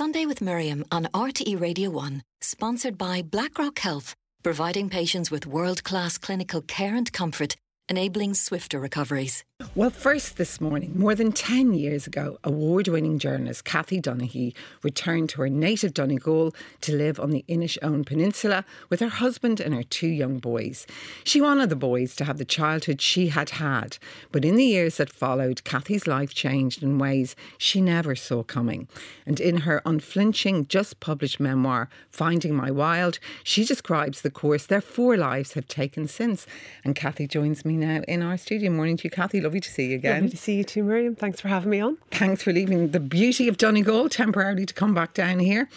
Sunday 0.00 0.24
with 0.24 0.40
Miriam 0.40 0.82
on 0.90 1.08
RTE 1.12 1.60
Radio 1.60 1.90
1, 1.90 2.22
sponsored 2.40 2.96
by 2.96 3.20
BlackRock 3.20 3.78
Health, 3.80 4.14
providing 4.42 4.88
patients 4.88 5.30
with 5.30 5.46
world 5.46 5.84
class 5.84 6.16
clinical 6.16 6.62
care 6.62 6.96
and 6.96 7.12
comfort 7.12 7.58
enabling 7.86 8.32
swifter 8.32 8.80
recoveries. 8.80 9.44
Well, 9.74 9.90
first 9.90 10.38
this 10.38 10.58
morning, 10.58 10.92
more 10.96 11.14
than 11.14 11.32
10 11.32 11.74
years 11.74 12.06
ago, 12.06 12.38
award 12.42 12.88
winning 12.88 13.18
journalist 13.18 13.64
Kathy 13.64 14.00
Donaghy 14.00 14.54
returned 14.82 15.28
to 15.30 15.42
her 15.42 15.50
native 15.50 15.92
Donegal 15.92 16.54
to 16.80 16.96
live 16.96 17.20
on 17.20 17.30
the 17.30 17.44
Inishowen 17.46 18.06
Peninsula 18.06 18.64
with 18.88 19.00
her 19.00 19.08
husband 19.08 19.60
and 19.60 19.74
her 19.74 19.82
two 19.82 20.08
young 20.08 20.38
boys. 20.38 20.86
She 21.24 21.42
wanted 21.42 21.68
the 21.68 21.76
boys 21.76 22.16
to 22.16 22.24
have 22.24 22.38
the 22.38 22.44
childhood 22.44 23.02
she 23.02 23.28
had 23.28 23.50
had, 23.50 23.98
but 24.32 24.46
in 24.46 24.56
the 24.56 24.64
years 24.64 24.96
that 24.96 25.12
followed, 25.12 25.62
Kathy's 25.62 26.06
life 26.06 26.34
changed 26.34 26.82
in 26.82 26.98
ways 26.98 27.36
she 27.58 27.82
never 27.82 28.16
saw 28.16 28.42
coming. 28.42 28.88
And 29.26 29.38
in 29.38 29.58
her 29.58 29.82
unflinching, 29.84 30.68
just 30.68 31.00
published 31.00 31.38
memoir, 31.38 31.90
Finding 32.08 32.54
My 32.54 32.70
Wild, 32.70 33.18
she 33.44 33.64
describes 33.64 34.22
the 34.22 34.30
course 34.30 34.64
their 34.66 34.80
four 34.80 35.18
lives 35.18 35.52
have 35.52 35.68
taken 35.68 36.08
since. 36.08 36.46
And 36.82 36.96
Kathy 36.96 37.26
joins 37.26 37.64
me 37.64 37.76
now 37.76 38.02
in 38.08 38.22
our 38.22 38.38
studio. 38.38 38.70
Morning 38.70 38.96
to 38.96 39.04
you, 39.04 39.10
Kathy. 39.10 39.49
Lovely 39.50 39.60
to 39.62 39.70
see 39.72 39.86
you 39.86 39.96
again. 39.96 40.12
Lovely 40.12 40.30
to 40.30 40.36
see 40.36 40.54
you 40.58 40.62
too, 40.62 40.84
Miriam. 40.84 41.16
Thanks 41.16 41.40
for 41.40 41.48
having 41.48 41.70
me 41.70 41.80
on. 41.80 41.98
Thanks 42.12 42.44
for 42.44 42.52
leaving 42.52 42.92
the 42.92 43.00
beauty 43.00 43.48
of 43.48 43.58
Donegal 43.58 44.08
temporarily 44.08 44.64
to 44.64 44.72
come 44.72 44.94
back 44.94 45.12
down 45.12 45.40
here. 45.40 45.68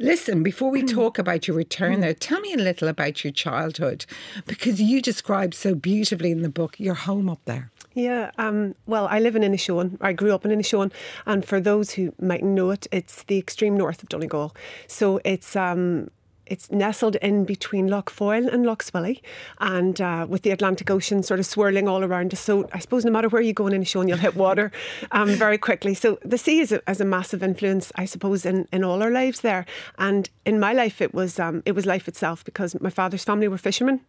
Listen, 0.00 0.42
before 0.42 0.68
we 0.68 0.82
talk 0.82 1.16
about 1.16 1.46
your 1.46 1.56
return 1.56 2.00
there, 2.00 2.12
tell 2.12 2.40
me 2.40 2.52
a 2.54 2.56
little 2.56 2.88
about 2.88 3.22
your 3.22 3.32
childhood 3.32 4.04
because 4.48 4.82
you 4.82 5.00
describe 5.00 5.54
so 5.54 5.76
beautifully 5.76 6.32
in 6.32 6.42
the 6.42 6.48
book 6.48 6.80
your 6.80 6.94
home 6.94 7.30
up 7.30 7.38
there. 7.44 7.70
Yeah, 7.94 8.32
um, 8.36 8.74
well, 8.86 9.06
I 9.06 9.20
live 9.20 9.36
in 9.36 9.42
Inishowen. 9.42 9.96
I 10.00 10.12
grew 10.12 10.34
up 10.34 10.44
in 10.44 10.50
Inishowen, 10.50 10.90
and 11.24 11.44
for 11.44 11.60
those 11.60 11.92
who 11.92 12.12
might 12.20 12.42
know 12.42 12.70
it, 12.70 12.88
it's 12.90 13.22
the 13.22 13.38
extreme 13.38 13.76
north 13.76 14.02
of 14.02 14.08
Donegal. 14.08 14.56
So 14.88 15.20
it's 15.24 15.54
um, 15.54 16.10
it's 16.50 16.70
nestled 16.70 17.16
in 17.16 17.44
between 17.44 17.86
Lough 17.86 18.10
Foyle 18.10 18.48
and 18.48 18.66
Lough 18.66 18.76
Swilly, 18.76 19.22
and 19.58 20.00
uh, 20.00 20.26
with 20.28 20.42
the 20.42 20.50
Atlantic 20.50 20.90
Ocean 20.90 21.22
sort 21.22 21.40
of 21.40 21.46
swirling 21.46 21.88
all 21.88 22.04
around 22.04 22.32
us. 22.34 22.40
So 22.40 22.68
I 22.72 22.80
suppose 22.80 23.04
no 23.04 23.12
matter 23.12 23.28
where 23.28 23.40
you 23.40 23.54
go 23.54 23.66
in 23.68 23.72
Inishowen, 23.72 24.08
you'll 24.08 24.18
hit 24.18 24.34
water 24.34 24.70
um, 25.12 25.30
very 25.30 25.58
quickly. 25.58 25.94
So 25.94 26.18
the 26.22 26.38
sea 26.38 26.60
is 26.60 26.72
a, 26.72 26.82
a 26.86 27.04
massive 27.04 27.42
influence, 27.42 27.92
I 27.94 28.04
suppose, 28.04 28.44
in, 28.44 28.68
in 28.72 28.84
all 28.84 29.02
our 29.02 29.10
lives 29.10 29.40
there. 29.40 29.64
And 29.96 30.28
in 30.44 30.60
my 30.60 30.72
life, 30.72 31.00
it 31.00 31.14
was 31.14 31.38
um, 31.38 31.62
it 31.64 31.72
was 31.72 31.86
life 31.86 32.08
itself 32.08 32.44
because 32.44 32.78
my 32.80 32.90
father's 32.90 33.24
family 33.24 33.48
were 33.48 33.58
fishermen. 33.58 34.00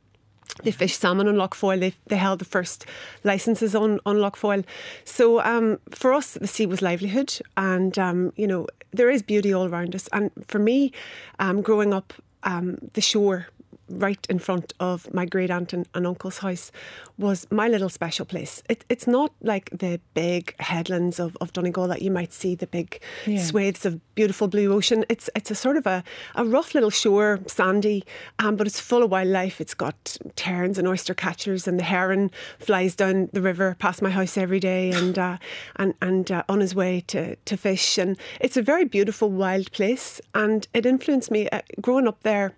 They 0.64 0.72
fished 0.72 1.00
salmon 1.00 1.28
on 1.28 1.38
Lough 1.38 1.50
Foyle. 1.54 1.80
They, 1.80 1.94
they 2.08 2.18
held 2.18 2.40
the 2.40 2.46
first 2.46 2.86
licenses 3.24 3.74
on, 3.74 4.00
on 4.06 4.20
Lough 4.20 4.32
Foyle. 4.36 4.64
So 5.06 5.42
um, 5.42 5.80
for 5.92 6.14
us, 6.14 6.34
the 6.34 6.48
sea 6.48 6.66
was 6.66 6.82
livelihood. 6.82 7.40
And, 7.56 7.98
um, 7.98 8.34
you 8.36 8.48
know, 8.48 8.68
there 8.92 9.10
is 9.10 9.22
beauty 9.22 9.54
all 9.54 9.68
around 9.68 9.96
us. 9.96 10.10
And 10.12 10.30
for 10.48 10.60
me, 10.60 10.92
um, 11.40 11.62
growing 11.62 11.94
up 11.94 12.14
um, 12.44 12.78
the 12.94 13.02
shore 13.02 13.48
right 13.92 14.26
in 14.30 14.40
front 14.40 14.74
of 14.80 15.14
my 15.14 15.26
great 15.26 15.52
aunt 15.52 15.74
and, 15.74 15.88
and, 15.94 16.08
uncle's 16.08 16.40
house 16.40 16.72
was 17.18 17.46
my 17.52 17.68
little 17.68 17.90
special 17.90 18.26
place. 18.26 18.64
It, 18.70 18.84
it's 18.90 19.08
not 19.08 19.32
like 19.42 19.70
the 19.72 20.00
big 20.14 20.56
headlands 20.60 21.20
of, 21.20 21.38
of 21.42 21.54
Donegal 21.54 21.88
that 21.88 22.02
you 22.02 22.12
might 22.12 22.34
see, 22.34 22.56
the 22.56 22.68
big 22.68 23.02
yeah. 23.26 23.42
swathes 23.42 23.86
of 23.86 24.00
beautiful 24.16 24.48
blue 24.48 24.74
ocean. 24.74 25.06
It's 25.10 25.30
it's 25.36 25.52
a 25.52 25.56
sort 25.56 25.78
of 25.78 25.86
a, 25.86 26.04
a 26.36 26.46
rough 26.46 26.74
little 26.74 26.90
shore, 26.90 27.40
sandy, 27.48 28.04
um, 28.40 28.56
but 28.56 28.68
it's 28.68 28.80
full 28.80 29.04
of 29.04 29.12
wildlife. 29.12 29.62
It's 29.62 29.74
got 29.74 30.18
terns 30.36 30.78
and 30.78 30.88
oyster 30.88 31.14
catchers, 31.14 31.68
and 31.68 31.80
the 31.80 31.84
heron 31.84 32.32
flies 32.60 32.96
down 32.96 33.30
the 33.34 33.42
river 33.42 33.76
past 33.80 34.02
my 34.02 34.10
house 34.10 34.38
every 34.38 34.60
day, 34.60 34.92
and 35.00 35.18
uh, 35.18 35.38
and 35.76 35.94
and 36.02 36.32
uh, 36.32 36.44
on 36.50 36.60
his 36.60 36.76
way 36.76 37.02
to 37.08 37.36
to 37.36 37.58
fish. 37.58 37.98
And 37.98 38.18
it's 38.40 38.58
a 38.58 38.62
very 38.62 38.86
beautiful 38.86 39.30
wild 39.30 39.72
place, 39.72 40.22
and 40.34 40.68
it 40.74 40.86
influenced 40.86 41.32
me 41.32 41.50
uh, 41.50 41.62
growing 41.80 42.08
up 42.08 42.22
there 42.24 42.54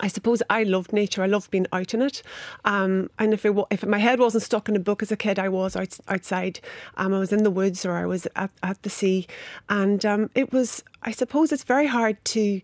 I 0.00 0.08
suppose 0.08 0.42
I 0.50 0.62
loved 0.62 0.92
nature. 0.92 1.22
I 1.22 1.26
loved 1.26 1.50
being 1.50 1.66
out 1.72 1.94
in 1.94 2.02
it. 2.02 2.22
Um, 2.64 3.10
and 3.18 3.32
if 3.32 3.44
it, 3.44 3.56
if 3.70 3.84
my 3.86 3.98
head 3.98 4.18
wasn't 4.18 4.42
stuck 4.42 4.68
in 4.68 4.76
a 4.76 4.80
book 4.80 5.02
as 5.02 5.12
a 5.12 5.16
kid, 5.16 5.38
I 5.38 5.48
was 5.48 5.76
out, 5.76 5.98
outside. 6.08 6.60
Um, 6.96 7.14
I 7.14 7.18
was 7.18 7.32
in 7.32 7.42
the 7.42 7.50
woods 7.50 7.84
or 7.86 7.92
I 7.92 8.06
was 8.06 8.26
at, 8.36 8.50
at 8.62 8.82
the 8.82 8.90
sea. 8.90 9.26
And 9.68 10.04
um, 10.04 10.30
it 10.34 10.52
was, 10.52 10.82
I 11.02 11.10
suppose 11.10 11.52
it's 11.52 11.64
very 11.64 11.86
hard 11.86 12.22
to, 12.26 12.60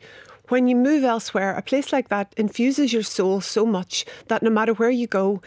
when 0.49 0.69
you 0.69 0.77
move 0.77 1.05
elsewhere, 1.05 1.57
a 1.57 1.63
place 1.63 1.93
like 1.93 2.09
that 2.09 2.35
infuses 2.37 2.93
your 2.93 3.03
soul 3.03 3.41
so 3.41 3.65
much 3.65 4.05
that 4.29 4.43
no 4.43 4.51
matter 4.51 4.75
where 4.75 4.91
you 4.91 5.07
go, 5.07 5.41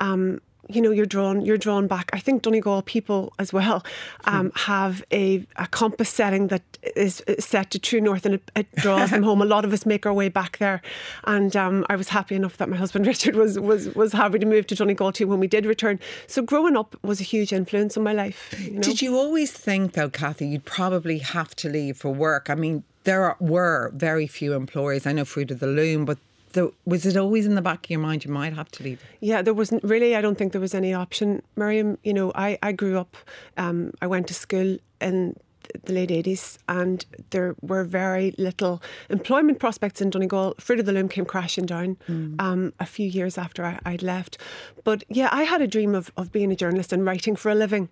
um, 0.00 0.40
you 0.74 0.82
know 0.82 0.90
you're 0.90 1.06
drawn 1.06 1.44
you're 1.44 1.58
drawn 1.58 1.86
back. 1.86 2.10
I 2.12 2.18
think 2.18 2.42
Donegal 2.42 2.82
people 2.82 3.32
as 3.38 3.52
well 3.52 3.84
um, 4.24 4.50
hmm. 4.50 4.58
have 4.60 5.04
a, 5.12 5.44
a, 5.56 5.66
compass 5.68 6.08
setting 6.08 6.48
that 6.48 6.62
is 6.96 7.22
set 7.38 7.70
to 7.70 7.78
true 7.78 8.00
north, 8.00 8.26
and 8.26 8.36
it, 8.36 8.50
it 8.54 8.74
draws 8.76 9.10
them 9.10 9.22
home. 9.22 9.40
A 9.42 9.44
lot 9.44 9.64
of 9.64 9.72
us 9.72 9.86
make 9.86 10.06
our 10.06 10.12
way 10.12 10.28
back 10.28 10.58
there, 10.58 10.82
and 11.24 11.54
um, 11.56 11.86
I 11.88 11.96
was 11.96 12.08
happy 12.08 12.34
enough 12.34 12.56
that 12.58 12.68
my 12.68 12.76
husband 12.76 13.06
Richard 13.12 13.36
was 13.36 13.58
was 13.58 13.94
was 13.94 14.12
happy 14.12 14.38
to 14.38 14.46
move 14.46 14.66
to 14.68 14.74
Donegal 14.74 15.12
too 15.12 15.26
when 15.26 15.40
we 15.40 15.46
did 15.46 15.66
return. 15.66 15.98
So 16.26 16.42
growing 16.42 16.76
up 16.76 16.96
was 17.02 17.20
a 17.20 17.24
huge 17.24 17.52
influence 17.52 17.96
on 17.96 18.02
my 18.02 18.12
life. 18.12 18.54
You 18.58 18.72
know? 18.72 18.80
Did 18.80 19.02
you 19.02 19.16
always 19.16 19.52
think 19.52 19.92
though, 19.92 20.10
Kathy, 20.10 20.48
you'd 20.48 20.64
probably 20.64 21.18
have 21.18 21.54
to 21.56 21.68
leave 21.68 21.96
for 21.96 22.10
work? 22.10 22.50
I 22.50 22.54
mean, 22.54 22.84
there 23.04 23.36
were 23.40 23.92
very 23.94 24.26
few 24.26 24.52
employers. 24.54 25.06
I 25.06 25.12
know 25.12 25.24
Fruit 25.24 25.50
of 25.50 25.60
the 25.60 25.66
Loom, 25.66 26.04
but 26.04 26.18
so 26.54 26.74
was 26.84 27.06
it 27.06 27.16
always 27.16 27.46
in 27.46 27.54
the 27.54 27.62
back 27.62 27.86
of 27.86 27.90
your 27.90 28.00
mind 28.00 28.24
you 28.24 28.30
might 28.30 28.54
have 28.54 28.70
to 28.72 28.82
leave? 28.82 29.02
Yeah, 29.20 29.42
there 29.42 29.54
wasn't 29.54 29.82
really. 29.84 30.16
I 30.16 30.20
don't 30.20 30.36
think 30.36 30.52
there 30.52 30.60
was 30.60 30.74
any 30.74 30.92
option, 30.92 31.42
Miriam. 31.56 31.98
You 32.02 32.14
know, 32.14 32.32
I 32.34 32.58
I 32.62 32.72
grew 32.72 32.98
up. 32.98 33.16
Um, 33.56 33.92
I 34.00 34.06
went 34.06 34.28
to 34.28 34.34
school 34.34 34.78
in 35.00 35.36
the 35.84 35.92
late 35.92 36.10
80s 36.10 36.58
and 36.68 37.06
there 37.30 37.54
were 37.60 37.84
very 37.84 38.34
little 38.36 38.82
employment 39.08 39.58
prospects 39.58 40.00
in 40.00 40.10
Donegal. 40.10 40.54
Fruit 40.58 40.80
of 40.80 40.86
the 40.86 40.92
Loom 40.92 41.08
came 41.08 41.24
crashing 41.24 41.66
down 41.66 41.96
mm. 42.08 42.40
um, 42.40 42.72
a 42.80 42.86
few 42.86 43.08
years 43.08 43.38
after 43.38 43.64
I, 43.64 43.92
would 43.92 44.02
left. 44.02 44.38
But 44.84 45.04
yeah, 45.08 45.28
I 45.32 45.44
had 45.44 45.62
a 45.62 45.66
dream 45.66 45.94
of, 45.94 46.12
of 46.16 46.32
being 46.32 46.52
a 46.52 46.56
journalist 46.56 46.92
and 46.92 47.04
writing 47.04 47.36
for 47.36 47.50
a 47.50 47.54
living. 47.54 47.88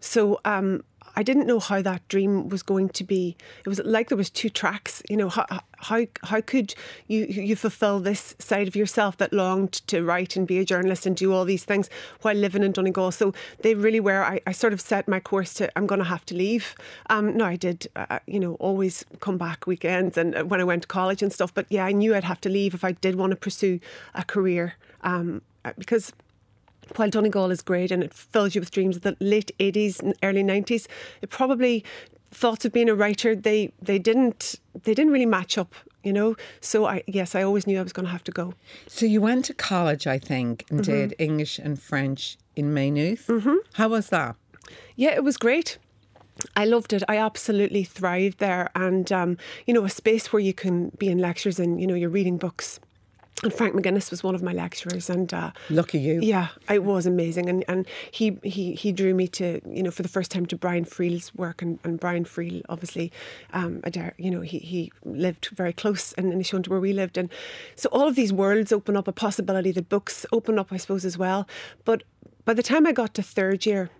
So 0.00 0.40
um, 0.44 0.82
I 1.14 1.22
didn't 1.22 1.46
know 1.46 1.60
how 1.60 1.82
that 1.82 2.06
dream 2.08 2.48
was 2.48 2.62
going 2.62 2.88
to 2.90 3.04
be. 3.04 3.36
It 3.64 3.68
was 3.68 3.80
like 3.84 4.08
there 4.08 4.16
was 4.16 4.30
two 4.30 4.48
tracks. 4.48 5.02
You 5.08 5.16
know, 5.16 5.28
how 5.28 5.46
how, 5.76 6.06
how 6.24 6.40
could 6.40 6.74
you 7.06 7.24
you 7.26 7.56
fulfil 7.56 8.00
this 8.00 8.34
side 8.38 8.68
of 8.68 8.76
yourself 8.76 9.16
that 9.18 9.32
longed 9.32 9.72
to 9.88 10.04
write 10.04 10.36
and 10.36 10.46
be 10.46 10.58
a 10.58 10.64
journalist 10.64 11.06
and 11.06 11.16
do 11.16 11.32
all 11.32 11.44
these 11.44 11.64
things 11.64 11.90
while 12.22 12.34
living 12.34 12.62
in 12.62 12.72
Donegal? 12.72 13.10
So 13.12 13.34
they 13.60 13.74
really 13.74 14.00
were. 14.00 14.22
I, 14.22 14.40
I 14.46 14.52
sort 14.52 14.72
of 14.72 14.80
set 14.80 15.08
my 15.08 15.20
course 15.20 15.54
to 15.54 15.70
I'm 15.76 15.86
going 15.86 16.00
to 16.00 16.04
have 16.04 16.24
to 16.26 16.34
leave. 16.34 16.74
Um, 17.10 17.36
no, 17.36 17.44
I 17.44 17.56
did. 17.56 17.88
Uh, 17.94 18.20
you 18.26 18.40
know, 18.40 18.54
always 18.54 19.04
come 19.20 19.38
back 19.38 19.66
weekends 19.66 20.16
and 20.16 20.34
uh, 20.34 20.44
when 20.44 20.60
I 20.60 20.64
went 20.64 20.82
to 20.82 20.88
college 20.88 21.22
and 21.22 21.32
stuff. 21.32 21.52
But 21.52 21.66
yeah, 21.68 21.84
I 21.84 21.92
knew 21.92 22.14
I'd 22.14 22.24
have 22.24 22.40
to 22.42 22.48
leave 22.48 22.74
if 22.74 22.84
I 22.84 22.92
did 22.92 23.16
want 23.16 23.30
to 23.30 23.36
pursue 23.36 23.80
a 24.14 24.24
career 24.24 24.74
um, 25.02 25.42
uh, 25.64 25.72
because 25.78 26.12
while 26.96 27.10
Donegal 27.10 27.50
is 27.50 27.62
great 27.62 27.90
and 27.90 28.02
it 28.02 28.12
fills 28.14 28.54
you 28.54 28.60
with 28.60 28.70
dreams 28.70 28.96
of 28.96 29.02
the 29.02 29.16
late 29.20 29.50
80s 29.58 30.00
and 30.00 30.14
early 30.22 30.42
90s, 30.42 30.86
it 31.20 31.30
probably 31.30 31.84
thoughts 32.30 32.64
of 32.64 32.72
being 32.72 32.88
a 32.88 32.94
writer. 32.94 33.34
They 33.36 33.72
they 33.80 33.98
didn't 33.98 34.56
they 34.84 34.94
didn't 34.94 35.12
really 35.12 35.26
match 35.26 35.58
up 35.58 35.74
you 36.02 36.12
know? 36.12 36.36
So 36.60 36.86
i 36.86 37.02
yes 37.06 37.34
i 37.34 37.42
always 37.42 37.66
knew 37.66 37.78
i 37.78 37.82
was 37.82 37.92
going 37.92 38.06
to 38.06 38.12
have 38.12 38.24
to 38.24 38.32
go. 38.32 38.54
So 38.86 39.06
you 39.06 39.20
went 39.20 39.44
to 39.46 39.54
college 39.54 40.06
i 40.06 40.18
think 40.18 40.64
and 40.70 40.80
mm-hmm. 40.80 40.92
did 40.92 41.14
english 41.18 41.58
and 41.58 41.80
french 41.80 42.36
in 42.56 42.74
maynooth. 42.74 43.26
Mm-hmm. 43.28 43.56
how 43.74 43.88
was 43.88 44.08
that? 44.08 44.36
Yeah 44.96 45.10
it 45.10 45.24
was 45.24 45.36
great. 45.36 45.78
I 46.56 46.64
loved 46.64 46.92
it. 46.92 47.02
I 47.08 47.18
absolutely 47.18 47.84
thrived 47.84 48.38
there, 48.38 48.70
and 48.74 49.12
um, 49.12 49.36
you 49.66 49.74
know, 49.74 49.84
a 49.84 49.90
space 49.90 50.32
where 50.32 50.40
you 50.40 50.54
can 50.54 50.88
be 50.98 51.08
in 51.08 51.18
lectures 51.18 51.60
and 51.60 51.78
you 51.80 51.86
know 51.86 51.94
you're 51.94 52.08
reading 52.08 52.38
books 52.38 52.80
and 53.42 53.52
Frank 53.52 53.74
McGuinness 53.74 54.10
was 54.10 54.22
one 54.22 54.34
of 54.34 54.42
my 54.42 54.52
lecturers, 54.52 55.10
and 55.10 55.32
uh, 55.34 55.50
lucky 55.68 55.98
you. 55.98 56.20
Yeah, 56.22 56.48
it 56.70 56.84
was 56.84 57.06
amazing, 57.06 57.48
and 57.48 57.64
and 57.68 57.86
he 58.10 58.38
he 58.42 58.74
he 58.74 58.92
drew 58.92 59.14
me 59.14 59.28
to 59.28 59.60
you 59.68 59.82
know 59.82 59.90
for 59.90 60.02
the 60.02 60.08
first 60.08 60.30
time 60.30 60.46
to 60.46 60.56
Brian 60.56 60.84
Friel's 60.84 61.34
work, 61.34 61.62
and, 61.62 61.78
and 61.84 61.98
Brian 61.98 62.24
Friel 62.24 62.62
obviously, 62.68 63.12
um, 63.52 63.82
you 64.16 64.30
know 64.30 64.40
he 64.40 64.58
he 64.58 64.92
lived 65.04 65.46
very 65.52 65.72
close 65.72 66.12
in 66.12 66.32
Inishowen 66.32 66.64
to 66.64 66.70
where 66.70 66.80
we 66.80 66.92
lived, 66.92 67.18
and 67.18 67.28
so 67.74 67.88
all 67.90 68.06
of 68.06 68.14
these 68.14 68.32
worlds 68.32 68.72
open 68.72 68.96
up 68.96 69.08
a 69.08 69.12
possibility 69.12 69.72
that 69.72 69.88
books 69.88 70.24
open 70.32 70.58
up, 70.58 70.72
I 70.72 70.76
suppose 70.76 71.04
as 71.04 71.18
well. 71.18 71.48
But 71.84 72.04
by 72.44 72.54
the 72.54 72.62
time 72.62 72.86
I 72.86 72.92
got 72.92 73.14
to 73.14 73.22
third 73.22 73.66
year, 73.66 73.90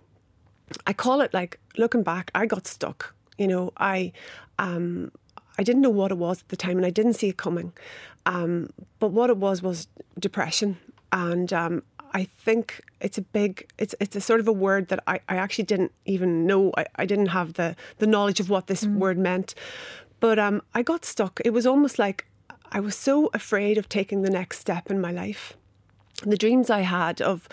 I 0.87 0.93
call 0.93 1.21
it 1.21 1.33
like 1.33 1.59
looking 1.77 2.03
back, 2.03 2.31
I 2.33 2.45
got 2.45 2.67
stuck. 2.67 3.13
You 3.37 3.47
know, 3.47 3.73
I 3.77 4.13
um, 4.59 5.11
I 5.57 5.63
didn't 5.63 5.81
know 5.81 5.89
what 5.89 6.11
it 6.11 6.17
was 6.17 6.41
at 6.41 6.49
the 6.49 6.57
time 6.57 6.77
and 6.77 6.85
I 6.85 6.89
didn't 6.89 7.13
see 7.13 7.29
it 7.29 7.37
coming. 7.37 7.73
Um, 8.25 8.69
but 8.99 9.09
what 9.09 9.29
it 9.29 9.37
was 9.37 9.61
was 9.61 9.87
depression. 10.19 10.77
And 11.11 11.51
um, 11.53 11.83
I 12.13 12.23
think 12.23 12.81
it's 13.01 13.17
a 13.17 13.21
big, 13.21 13.67
it's 13.77 13.93
it's 13.99 14.15
a 14.15 14.21
sort 14.21 14.39
of 14.39 14.47
a 14.47 14.53
word 14.53 14.87
that 14.87 15.03
I, 15.07 15.19
I 15.29 15.35
actually 15.35 15.65
didn't 15.65 15.91
even 16.05 16.47
know. 16.47 16.71
I, 16.77 16.85
I 16.95 17.05
didn't 17.05 17.27
have 17.27 17.53
the, 17.53 17.75
the 17.97 18.07
knowledge 18.07 18.39
of 18.39 18.49
what 18.49 18.67
this 18.67 18.85
mm. 18.85 18.95
word 18.95 19.17
meant. 19.17 19.53
But 20.19 20.39
um, 20.39 20.61
I 20.73 20.83
got 20.83 21.05
stuck. 21.05 21.41
It 21.43 21.51
was 21.51 21.67
almost 21.67 21.99
like 21.99 22.25
I 22.71 22.79
was 22.79 22.95
so 22.95 23.29
afraid 23.33 23.77
of 23.77 23.89
taking 23.89 24.21
the 24.21 24.29
next 24.29 24.59
step 24.59 24.89
in 24.89 25.01
my 25.01 25.11
life. 25.11 25.53
The 26.25 26.37
dreams 26.37 26.69
I 26.69 26.81
had 26.81 27.21
of 27.21 27.49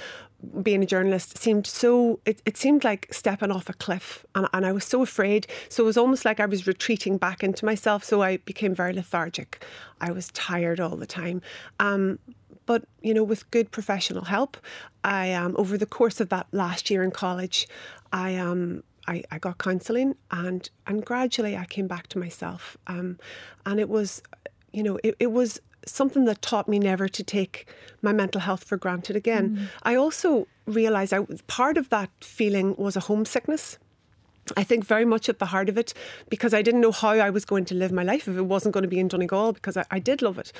being 0.62 0.82
a 0.82 0.86
journalist 0.86 1.36
seemed 1.36 1.66
so 1.66 2.20
it, 2.24 2.40
it 2.46 2.56
seemed 2.56 2.82
like 2.84 3.08
stepping 3.12 3.50
off 3.50 3.68
a 3.68 3.72
cliff 3.74 4.24
and, 4.34 4.48
and 4.52 4.64
I 4.64 4.72
was 4.72 4.84
so 4.84 5.02
afraid. 5.02 5.46
So 5.68 5.82
it 5.82 5.86
was 5.86 5.96
almost 5.96 6.24
like 6.24 6.40
I 6.40 6.46
was 6.46 6.66
retreating 6.66 7.18
back 7.18 7.42
into 7.42 7.64
myself 7.64 8.04
so 8.04 8.22
I 8.22 8.38
became 8.38 8.74
very 8.74 8.92
lethargic. 8.92 9.64
I 10.00 10.12
was 10.12 10.28
tired 10.32 10.80
all 10.80 10.96
the 10.96 11.06
time. 11.06 11.42
Um, 11.78 12.18
but 12.66 12.84
you 13.02 13.12
know 13.12 13.24
with 13.24 13.50
good 13.50 13.70
professional 13.70 14.24
help 14.24 14.56
I 15.02 15.32
um, 15.32 15.56
over 15.58 15.76
the 15.76 15.86
course 15.86 16.20
of 16.20 16.28
that 16.28 16.46
last 16.52 16.90
year 16.90 17.02
in 17.02 17.10
college 17.10 17.66
I 18.12 18.36
um 18.36 18.82
I, 19.10 19.24
I 19.30 19.38
got 19.38 19.58
counselling 19.58 20.14
and 20.30 20.68
and 20.86 21.04
gradually 21.04 21.56
I 21.56 21.64
came 21.64 21.88
back 21.88 22.06
to 22.08 22.18
myself. 22.18 22.76
Um, 22.86 23.18
and 23.66 23.80
it 23.80 23.88
was 23.88 24.22
you 24.72 24.82
know 24.82 24.98
it, 25.02 25.16
it 25.18 25.32
was 25.32 25.60
something 25.86 26.24
that 26.26 26.42
taught 26.42 26.68
me 26.68 26.78
never 26.78 27.08
to 27.08 27.22
take 27.22 27.66
my 28.02 28.12
mental 28.12 28.40
health 28.40 28.64
for 28.64 28.76
granted 28.76 29.16
again. 29.16 29.56
Mm. 29.56 29.68
I 29.82 29.94
also 29.94 30.46
realised 30.66 31.12
I, 31.12 31.20
part 31.46 31.76
of 31.76 31.88
that 31.90 32.10
feeling 32.20 32.74
was 32.76 32.96
a 32.96 33.00
homesickness. 33.00 33.78
I 34.56 34.64
think 34.64 34.84
very 34.84 35.04
much 35.04 35.28
at 35.28 35.38
the 35.38 35.46
heart 35.46 35.68
of 35.68 35.78
it 35.78 35.94
because 36.28 36.52
I 36.54 36.62
didn't 36.62 36.80
know 36.80 36.92
how 36.92 37.10
I 37.10 37.30
was 37.30 37.44
going 37.44 37.64
to 37.66 37.74
live 37.74 37.92
my 37.92 38.02
life 38.02 38.26
if 38.26 38.36
it 38.36 38.42
wasn't 38.42 38.72
going 38.72 38.82
to 38.82 38.88
be 38.88 38.98
in 38.98 39.08
Donegal 39.08 39.52
because 39.52 39.76
I, 39.76 39.84
I 39.90 39.98
did 39.98 40.22
love 40.22 40.38
it. 40.38 40.52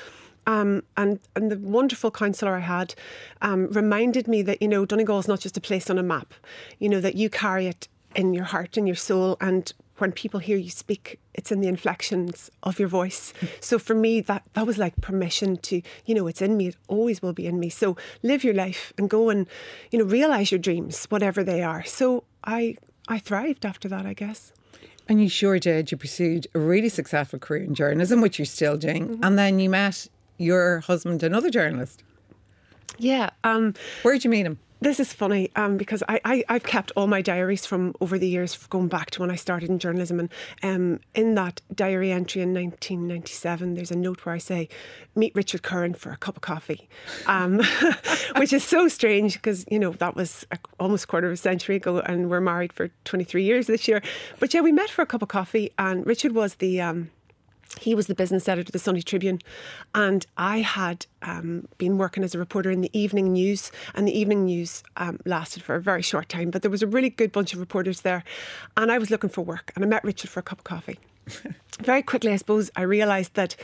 Um, 0.47 0.83
and 0.97 1.19
and 1.35 1.51
the 1.51 1.57
wonderful 1.57 2.09
counsellor 2.09 2.55
I 2.55 2.59
had 2.59 2.95
um, 3.41 3.67
reminded 3.67 4.27
me 4.27 4.41
that 4.43 4.61
you 4.61 4.67
know 4.67 4.85
Donegal 4.85 5.19
is 5.19 5.27
not 5.27 5.39
just 5.39 5.57
a 5.57 5.61
place 5.61 5.89
on 5.89 5.99
a 5.99 6.03
map, 6.03 6.33
you 6.79 6.89
know 6.89 6.99
that 6.99 7.15
you 7.15 7.29
carry 7.29 7.67
it 7.67 7.87
in 8.15 8.33
your 8.33 8.45
heart 8.45 8.75
and 8.75 8.87
your 8.87 8.95
soul, 8.95 9.37
and 9.39 9.71
when 10.01 10.11
people 10.11 10.39
hear 10.39 10.57
you 10.57 10.69
speak, 10.69 11.19
it's 11.35 11.51
in 11.51 11.61
the 11.61 11.67
inflections 11.67 12.49
of 12.63 12.79
your 12.79 12.89
voice. 12.89 13.33
So 13.61 13.77
for 13.77 13.93
me, 13.93 14.21
that 14.21 14.43
that 14.53 14.65
was 14.65 14.77
like 14.77 14.99
permission 15.01 15.57
to, 15.57 15.81
you 16.05 16.15
know, 16.15 16.27
it's 16.27 16.41
in 16.41 16.57
me. 16.57 16.67
It 16.67 16.77
always 16.87 17.21
will 17.21 17.33
be 17.33 17.45
in 17.45 17.59
me. 17.59 17.69
So 17.69 17.95
live 18.23 18.43
your 18.43 18.55
life 18.55 18.91
and 18.97 19.09
go 19.09 19.29
and, 19.29 19.47
you 19.91 19.99
know, 19.99 20.05
realize 20.05 20.51
your 20.51 20.59
dreams, 20.59 21.05
whatever 21.05 21.43
they 21.43 21.61
are. 21.61 21.83
So 21.85 22.23
I 22.43 22.75
I 23.07 23.19
thrived 23.19 23.65
after 23.65 23.87
that, 23.89 24.05
I 24.05 24.13
guess. 24.13 24.51
And 25.07 25.21
you 25.21 25.29
sure 25.29 25.59
did. 25.59 25.91
You 25.91 25.97
pursued 25.97 26.47
a 26.55 26.59
really 26.59 26.89
successful 26.89 27.39
career 27.39 27.63
in 27.63 27.75
journalism, 27.75 28.19
which 28.21 28.39
you're 28.39 28.45
still 28.45 28.77
doing, 28.77 29.07
mm-hmm. 29.07 29.23
and 29.23 29.37
then 29.37 29.59
you 29.59 29.69
met 29.69 30.07
your 30.37 30.79
husband, 30.79 31.23
another 31.23 31.49
journalist. 31.49 32.03
Yeah. 32.97 33.29
Um, 33.43 33.73
Where'd 34.01 34.23
you 34.23 34.29
meet 34.29 34.45
him? 34.45 34.57
This 34.83 34.99
is 34.99 35.13
funny 35.13 35.51
um, 35.55 35.77
because 35.77 36.01
I, 36.09 36.19
I, 36.25 36.43
have 36.53 36.63
kept 36.63 36.91
all 36.95 37.05
my 37.05 37.21
diaries 37.21 37.67
from 37.67 37.93
over 38.01 38.17
the 38.17 38.27
years, 38.27 38.57
going 38.65 38.87
back 38.87 39.11
to 39.11 39.21
when 39.21 39.29
I 39.29 39.35
started 39.35 39.69
in 39.69 39.77
journalism. 39.77 40.19
And 40.19 40.29
um, 40.63 40.99
in 41.13 41.35
that 41.35 41.61
diary 41.75 42.11
entry 42.11 42.41
in 42.41 42.51
1997, 42.51 43.75
there's 43.75 43.91
a 43.91 43.95
note 43.95 44.25
where 44.25 44.33
I 44.33 44.39
say, 44.39 44.69
Meet 45.13 45.35
Richard 45.35 45.61
Curran 45.61 45.93
for 45.93 46.11
a 46.11 46.17
cup 46.17 46.35
of 46.35 46.41
coffee, 46.41 46.89
um, 47.27 47.61
which 48.37 48.53
is 48.53 48.63
so 48.63 48.87
strange 48.87 49.35
because, 49.35 49.65
you 49.69 49.77
know, 49.77 49.91
that 49.91 50.15
was 50.15 50.47
a, 50.51 50.57
almost 50.79 51.07
quarter 51.07 51.27
of 51.27 51.33
a 51.33 51.37
century 51.37 51.75
ago 51.75 51.99
and 51.99 52.31
we're 52.31 52.41
married 52.41 52.73
for 52.73 52.89
23 53.05 53.43
years 53.43 53.67
this 53.67 53.87
year. 53.87 54.01
But 54.39 54.51
yeah, 54.51 54.61
we 54.61 54.71
met 54.71 54.89
for 54.89 55.03
a 55.03 55.05
cup 55.05 55.21
of 55.21 55.27
coffee, 55.27 55.71
and 55.77 56.07
Richard 56.07 56.31
was 56.31 56.55
the 56.55 56.81
um, 56.81 57.11
he 57.81 57.95
was 57.95 58.07
the 58.07 58.15
business 58.15 58.47
editor 58.47 58.69
of 58.69 58.73
the 58.73 58.79
Sunday 58.79 59.01
Tribune, 59.01 59.39
and 59.95 60.25
I 60.37 60.59
had 60.59 61.07
um, 61.23 61.67
been 61.77 61.97
working 61.97 62.23
as 62.23 62.35
a 62.35 62.37
reporter 62.37 62.69
in 62.69 62.81
the 62.81 62.91
evening 62.97 63.33
news, 63.33 63.71
and 63.95 64.07
the 64.07 64.17
evening 64.17 64.45
news 64.45 64.83
um, 64.97 65.19
lasted 65.25 65.63
for 65.63 65.75
a 65.75 65.81
very 65.81 66.03
short 66.03 66.29
time. 66.29 66.51
But 66.51 66.61
there 66.61 66.71
was 66.71 66.83
a 66.83 66.87
really 66.87 67.09
good 67.09 67.31
bunch 67.31 67.53
of 67.53 67.59
reporters 67.59 68.01
there, 68.01 68.23
and 68.77 68.91
I 68.91 68.99
was 68.99 69.09
looking 69.09 69.29
for 69.29 69.41
work, 69.41 69.71
and 69.75 69.83
I 69.83 69.87
met 69.87 70.03
Richard 70.03 70.29
for 70.29 70.41
a 70.41 70.43
cup 70.43 70.59
of 70.59 70.63
coffee. 70.63 70.99
very 71.81 72.03
quickly, 72.03 72.31
I 72.31 72.35
suppose 72.35 72.69
I 72.75 72.83
realised 72.83 73.33
that 73.33 73.55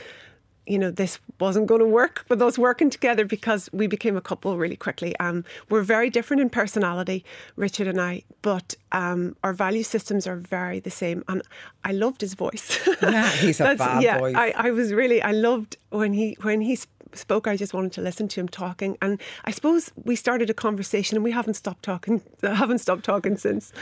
you 0.68 0.78
know, 0.78 0.90
this 0.90 1.18
wasn't 1.40 1.66
going 1.66 1.80
to 1.80 1.86
work 1.86 2.24
with 2.28 2.42
us 2.42 2.58
working 2.58 2.90
together 2.90 3.24
because 3.24 3.70
we 3.72 3.86
became 3.86 4.16
a 4.16 4.20
couple 4.20 4.56
really 4.58 4.76
quickly. 4.76 5.16
Um, 5.18 5.44
we're 5.70 5.82
very 5.82 6.10
different 6.10 6.42
in 6.42 6.50
personality, 6.50 7.24
Richard 7.56 7.86
and 7.86 8.00
I, 8.00 8.22
but 8.42 8.74
um, 8.92 9.34
our 9.42 9.52
value 9.52 9.82
systems 9.82 10.26
are 10.26 10.36
very 10.36 10.78
the 10.78 10.90
same. 10.90 11.24
And 11.26 11.42
I 11.84 11.92
loved 11.92 12.20
his 12.20 12.34
voice. 12.34 12.78
Yeah, 13.02 13.30
he's 13.30 13.60
a 13.60 13.74
bad 13.78 14.02
yeah, 14.02 14.18
voice. 14.18 14.34
I, 14.36 14.52
I 14.56 14.70
was 14.70 14.92
really, 14.92 15.22
I 15.22 15.32
loved 15.32 15.76
when 15.90 16.12
he 16.12 16.36
when 16.42 16.60
he 16.60 16.78
spoke. 17.14 17.46
I 17.46 17.56
just 17.56 17.72
wanted 17.72 17.92
to 17.92 18.02
listen 18.02 18.28
to 18.28 18.40
him 18.40 18.48
talking, 18.48 18.98
and 19.00 19.20
I 19.44 19.50
suppose 19.50 19.90
we 20.04 20.16
started 20.16 20.50
a 20.50 20.54
conversation, 20.54 21.16
and 21.16 21.24
we 21.24 21.30
haven't 21.30 21.54
stopped 21.54 21.82
talking. 21.82 22.22
Haven't 22.42 22.78
stopped 22.78 23.04
talking 23.04 23.36
since. 23.36 23.72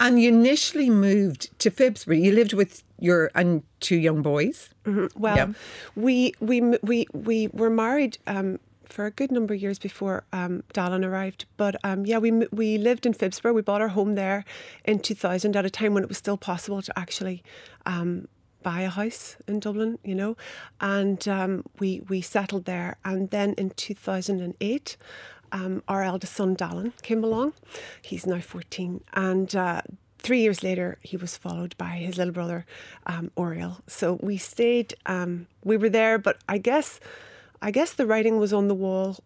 And 0.00 0.20
you 0.20 0.28
initially 0.28 0.90
moved 0.90 1.58
to 1.58 1.70
Phibsborough. 1.70 2.22
You 2.22 2.32
lived 2.32 2.52
with 2.52 2.84
your 2.98 3.30
and 3.34 3.62
two 3.80 3.96
young 3.96 4.22
boys. 4.22 4.70
Mm-hmm. 4.84 5.20
Well, 5.20 5.36
yeah. 5.36 5.52
we 5.96 6.34
we 6.40 6.60
we 6.82 7.06
we 7.12 7.48
were 7.48 7.70
married 7.70 8.18
um, 8.26 8.60
for 8.84 9.06
a 9.06 9.10
good 9.10 9.30
number 9.30 9.54
of 9.54 9.60
years 9.60 9.78
before 9.78 10.24
um, 10.32 10.62
Dallin 10.72 11.04
arrived. 11.04 11.46
But 11.56 11.76
um, 11.84 12.06
yeah, 12.06 12.18
we 12.18 12.30
we 12.52 12.78
lived 12.78 13.06
in 13.06 13.14
Phibsborough. 13.14 13.54
We 13.54 13.62
bought 13.62 13.80
our 13.80 13.88
home 13.88 14.14
there 14.14 14.44
in 14.84 15.00
2000 15.00 15.56
at 15.56 15.64
a 15.64 15.70
time 15.70 15.94
when 15.94 16.02
it 16.02 16.08
was 16.08 16.18
still 16.18 16.36
possible 16.36 16.82
to 16.82 16.98
actually 16.98 17.42
um, 17.86 18.28
buy 18.62 18.82
a 18.82 18.90
house 18.90 19.36
in 19.46 19.60
Dublin, 19.60 19.98
you 20.04 20.14
know, 20.14 20.36
and 20.80 21.26
um, 21.28 21.64
we 21.78 22.02
we 22.08 22.20
settled 22.20 22.64
there. 22.64 22.96
And 23.04 23.30
then 23.30 23.54
in 23.54 23.70
2008 23.70 24.96
um, 25.52 25.82
our 25.88 26.02
eldest 26.02 26.34
son, 26.34 26.56
Dallin, 26.56 26.92
came 27.02 27.24
along. 27.24 27.54
He's 28.02 28.26
now 28.26 28.40
14. 28.40 29.02
And 29.14 29.54
uh, 29.54 29.82
three 30.18 30.40
years 30.40 30.62
later, 30.62 30.98
he 31.02 31.16
was 31.16 31.36
followed 31.36 31.76
by 31.78 31.90
his 31.90 32.16
little 32.18 32.32
brother, 32.32 32.66
um, 33.06 33.30
Oriel. 33.36 33.80
So 33.86 34.18
we 34.22 34.36
stayed, 34.36 34.94
um, 35.06 35.46
we 35.64 35.76
were 35.76 35.88
there, 35.88 36.18
but 36.18 36.38
I 36.48 36.58
guess, 36.58 37.00
I 37.62 37.70
guess 37.70 37.92
the 37.92 38.06
writing 38.06 38.38
was 38.38 38.52
on 38.52 38.68
the 38.68 38.74
wall 38.74 39.18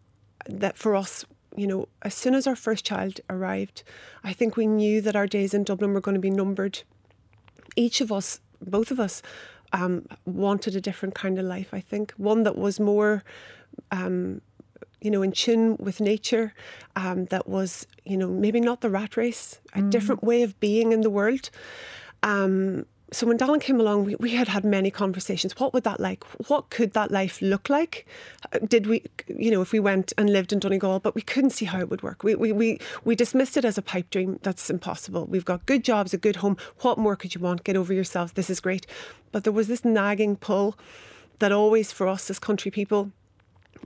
that 0.47 0.77
for 0.77 0.95
us, 0.97 1.25
you 1.57 1.67
know, 1.67 1.89
as 2.03 2.15
soon 2.15 2.35
as 2.35 2.47
our 2.47 2.57
first 2.57 2.85
child 2.85 3.21
arrived, 3.29 3.83
I 4.25 4.33
think 4.33 4.57
we 4.57 4.67
knew 4.67 5.01
that 5.03 5.17
our 5.17 5.27
days 5.27 5.55
in 5.55 5.65
Dublin 5.65 5.93
were 5.93 6.01
going 6.01 6.15
to 6.15 6.21
be 6.21 6.31
numbered. 6.31 6.83
Each 7.77 8.01
of 8.01 8.11
us, 8.11 8.41
both 8.61 8.91
of 8.91 8.99
us, 8.99 9.23
um, 9.73 10.07
wanted 10.27 10.77
a 10.77 10.81
different 10.81 11.15
kind 11.15 11.39
of 11.39 11.45
life, 11.45 11.73
I 11.73 11.81
think. 11.81 12.13
One 12.17 12.43
that 12.43 12.57
was 12.57 12.79
more 12.79 13.25
um, 13.91 14.41
you 15.03 15.11
know, 15.11 15.23
in 15.23 15.33
tune 15.33 15.77
with 15.79 16.01
nature, 16.01 16.55
um, 16.97 17.27
that 17.27 17.49
was, 17.49 17.87
you 18.05 18.17
know, 18.17 18.29
maybe 18.29 18.61
not 18.61 18.81
the 18.81 18.91
rat 18.91 19.17
race, 19.17 19.61
a 19.75 19.81
mm. 19.81 19.91
different 19.91 20.23
way 20.23 20.43
of 20.43 20.59
being 20.61 20.93
in 20.93 21.01
the 21.01 21.11
world. 21.11 21.51
Um, 22.23 22.87
so 23.13 23.27
when 23.27 23.37
Dallin 23.37 23.61
came 23.61 23.79
along, 23.79 24.07
we, 24.07 24.15
we 24.15 24.31
had 24.31 24.49
had 24.49 24.65
many 24.65 24.91
conversations. 24.91 25.53
What 25.59 25.75
would 25.75 25.85
that 25.85 26.01
like? 26.01 26.25
What 26.49 26.71
could 26.71 26.95
that 26.95 27.11
life 27.11 27.43
look 27.43 27.69
like? 27.69 28.07
Uh, 28.53 28.61
did 28.67 28.87
we, 28.87 29.03
you 29.29 29.51
know, 29.51 29.61
if 29.61 29.71
we 29.73 29.81
went 29.81 30.15
and 30.17 30.31
lived 30.31 30.53
in 30.53 30.59
Donegal, 30.59 31.01
but 31.01 31.15
we 31.15 31.21
couldn't 31.21 31.51
see 31.51 31.67
how 31.67 31.79
it 31.79 31.91
would 31.91 32.03
work. 32.03 32.23
We, 32.23 32.35
we, 32.35 32.53
we, 32.53 32.79
we 33.05 33.15
dismissed 33.15 33.59
it 33.59 33.67
as 33.67 33.77
a 33.77 33.83
pipe 33.83 34.09
dream. 34.09 34.39
That's 34.43 34.71
impossible. 34.71 35.27
We've 35.27 35.45
got 35.45 35.67
good 35.67 35.85
jobs, 35.85 36.15
a 36.15 36.19
good 36.19 36.37
home. 36.37 36.57
What 36.81 36.97
more 36.97 37.17
could 37.17 37.35
you 37.35 37.41
want? 37.41 37.65
Get 37.65 37.77
over 37.77 37.93
yourselves. 37.93 38.33
This 38.33 38.49
is 38.49 38.61
great. 38.61 38.87
But 39.31 39.45
there 39.45 39.53
was 39.53 39.69
this 39.69 39.85
nagging 39.85 40.37
pull 40.37 40.79
that 41.39 41.53
always 41.53 41.93
for 41.93 42.09
us 42.09 42.31
as 42.31 42.39
country 42.39 42.71
people, 42.71 43.11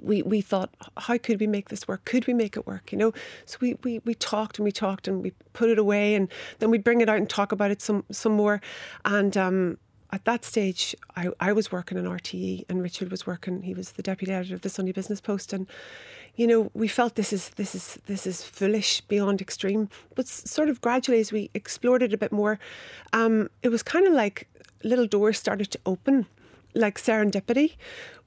we, 0.00 0.22
we 0.22 0.40
thought, 0.40 0.70
how 0.96 1.18
could 1.18 1.40
we 1.40 1.46
make 1.46 1.68
this 1.68 1.88
work? 1.88 2.04
Could 2.04 2.26
we 2.26 2.34
make 2.34 2.56
it 2.56 2.66
work? 2.66 2.92
You 2.92 2.98
know, 2.98 3.12
so 3.44 3.58
we, 3.60 3.76
we, 3.82 4.00
we 4.04 4.14
talked 4.14 4.58
and 4.58 4.64
we 4.64 4.72
talked 4.72 5.08
and 5.08 5.22
we 5.22 5.32
put 5.52 5.70
it 5.70 5.78
away 5.78 6.14
and 6.14 6.28
then 6.58 6.70
we'd 6.70 6.84
bring 6.84 7.00
it 7.00 7.08
out 7.08 7.16
and 7.16 7.28
talk 7.28 7.52
about 7.52 7.70
it 7.70 7.80
some 7.80 8.04
some 8.10 8.32
more. 8.32 8.60
And 9.04 9.36
um, 9.36 9.78
at 10.12 10.24
that 10.24 10.44
stage, 10.44 10.94
I, 11.16 11.28
I 11.40 11.52
was 11.52 11.72
working 11.72 11.98
in 11.98 12.04
RTE 12.04 12.64
and 12.68 12.82
Richard 12.82 13.10
was 13.10 13.26
working. 13.26 13.62
He 13.62 13.74
was 13.74 13.92
the 13.92 14.02
deputy 14.02 14.32
editor 14.32 14.54
of 14.54 14.62
the 14.62 14.68
Sunday 14.68 14.92
Business 14.92 15.20
Post, 15.20 15.52
and 15.52 15.66
you 16.36 16.46
know 16.46 16.70
we 16.74 16.88
felt 16.88 17.14
this 17.16 17.32
is 17.32 17.50
this 17.50 17.74
is 17.74 17.98
this 18.06 18.26
is 18.26 18.42
foolish 18.42 19.00
beyond 19.02 19.40
extreme. 19.40 19.88
But 20.14 20.28
sort 20.28 20.68
of 20.68 20.80
gradually, 20.80 21.20
as 21.20 21.32
we 21.32 21.50
explored 21.54 22.02
it 22.02 22.12
a 22.12 22.18
bit 22.18 22.32
more, 22.32 22.58
um, 23.12 23.50
it 23.62 23.68
was 23.68 23.82
kind 23.82 24.06
of 24.06 24.12
like 24.12 24.48
little 24.84 25.06
doors 25.06 25.38
started 25.38 25.70
to 25.72 25.80
open, 25.86 26.26
like 26.74 26.98
serendipity 26.98 27.76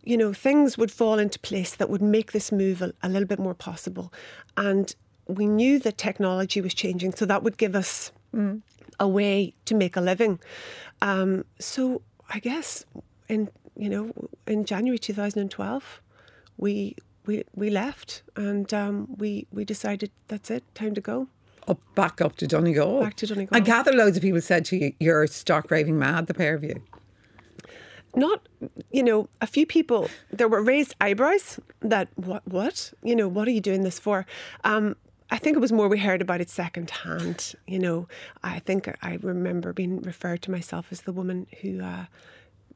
you 0.10 0.18
know, 0.18 0.34
things 0.34 0.76
would 0.76 0.92
fall 0.92 1.20
into 1.20 1.38
place 1.38 1.76
that 1.76 1.88
would 1.88 2.02
make 2.02 2.32
this 2.32 2.52
move 2.52 2.82
a, 2.82 2.92
a 3.04 3.08
little 3.08 3.28
bit 3.28 3.38
more 3.38 3.54
possible. 3.54 4.12
And 4.58 4.96
we 5.28 5.46
knew 5.46 5.78
that 5.78 6.00
technology 6.00 6.62
was 6.62 6.74
changing, 6.74 7.14
so 7.14 7.28
that 7.28 7.44
would 7.44 7.58
give 7.60 7.76
us 7.76 8.12
mm. 8.36 8.60
a 9.00 9.08
way 9.08 9.54
to 9.66 9.76
make 9.76 9.96
a 9.96 10.02
living. 10.02 10.40
Um, 11.04 11.46
so 11.60 12.02
I 12.28 12.40
guess 12.40 12.86
in 13.28 13.50
you 13.78 13.88
know 13.88 14.12
in 14.48 14.66
January 14.66 14.98
2012, 14.98 16.02
we 16.58 16.96
we 17.28 17.44
we 17.54 17.70
left 17.70 18.24
and 18.36 18.74
um, 18.74 19.16
we 19.18 19.46
we 19.52 19.64
decided 19.64 20.10
that's 20.28 20.50
it, 20.50 20.64
time 20.74 20.96
to 20.96 21.02
go. 21.02 21.28
Up, 21.68 21.80
back 21.94 22.20
up 22.20 22.36
to 22.38 22.48
Donegal. 22.48 23.02
Back 23.02 23.16
to 23.18 23.28
Donegal. 23.28 23.56
I 23.56 23.60
gather 23.60 23.92
loads 23.92 24.18
of 24.18 24.24
people 24.24 24.42
said 24.42 24.66
to 24.66 24.76
you, 24.76 24.94
"You're 25.00 25.28
stark 25.28 25.70
raving 25.70 26.00
mad." 26.00 26.26
The 26.26 26.34
pair 26.34 26.56
of 26.56 26.64
you 26.64 26.82
not, 28.20 28.48
you 28.92 29.04
know, 29.04 29.28
a 29.42 29.48
few 29.48 29.66
people, 29.66 30.10
there 30.32 30.48
were 30.48 30.62
raised 30.62 30.96
eyebrows 31.02 31.60
that, 31.82 32.08
what, 32.16 32.48
what? 32.48 32.94
You 33.04 33.16
know, 33.16 33.28
what 33.28 33.48
are 33.48 33.52
you 33.52 33.62
doing 33.62 33.84
this 33.84 34.00
for? 34.00 34.26
Um, 34.64 34.96
I 35.32 35.38
think 35.38 35.56
it 35.56 35.60
was 35.60 35.72
more 35.72 35.88
we 35.88 36.00
heard 36.00 36.22
about 36.22 36.42
it 36.42 36.50
secondhand. 36.50 37.56
You 37.68 37.80
know, 37.80 38.08
I 38.44 38.60
think 38.60 38.90
I 39.02 39.20
remember 39.22 39.74
being 39.74 40.02
referred 40.02 40.42
to 40.44 40.52
myself 40.52 40.88
as 40.92 41.02
the 41.02 41.14
woman 41.14 41.48
who 41.62 41.82
uh, 41.84 42.06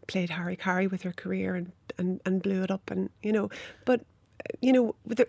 played 0.07 0.29
Harry 0.29 0.55
Carey 0.55 0.87
with 0.87 1.01
her 1.03 1.13
career 1.13 1.55
and, 1.55 1.71
and, 1.97 2.21
and 2.25 2.41
blew 2.41 2.63
it 2.63 2.71
up. 2.71 2.91
And, 2.91 3.09
you 3.21 3.31
know, 3.31 3.49
but, 3.85 4.01
you 4.61 4.71
know, 4.71 4.95
the, 5.05 5.27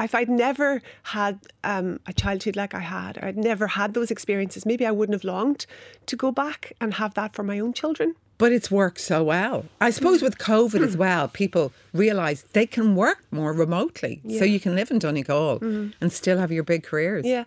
if 0.00 0.14
I'd 0.14 0.28
never 0.28 0.82
had 1.04 1.38
um, 1.62 2.00
a 2.06 2.12
childhood 2.12 2.56
like 2.56 2.74
I 2.74 2.80
had, 2.80 3.18
or 3.18 3.26
I'd 3.26 3.36
never 3.36 3.68
had 3.68 3.94
those 3.94 4.10
experiences, 4.10 4.66
maybe 4.66 4.84
I 4.84 4.90
wouldn't 4.90 5.14
have 5.14 5.22
longed 5.22 5.66
to 6.06 6.16
go 6.16 6.32
back 6.32 6.72
and 6.80 6.94
have 6.94 7.14
that 7.14 7.34
for 7.36 7.44
my 7.44 7.60
own 7.60 7.72
children. 7.72 8.16
But 8.36 8.52
it's 8.52 8.70
worked 8.70 9.00
so 9.00 9.22
well. 9.22 9.66
I 9.80 9.90
suppose 9.90 10.20
with 10.20 10.38
COVID 10.38 10.84
as 10.84 10.94
hmm. 10.94 11.00
well, 11.00 11.28
people 11.28 11.72
realise 11.92 12.42
they 12.52 12.66
can 12.66 12.96
work 12.96 13.22
more 13.30 13.52
remotely. 13.52 14.20
So 14.38 14.44
you 14.44 14.58
can 14.58 14.74
live 14.74 14.90
in 14.90 14.98
Donegal 14.98 15.60
mm-hmm. 15.60 15.90
and 16.00 16.12
still 16.12 16.38
have 16.38 16.50
your 16.50 16.64
big 16.64 16.82
careers. 16.82 17.24
Yeah. 17.24 17.44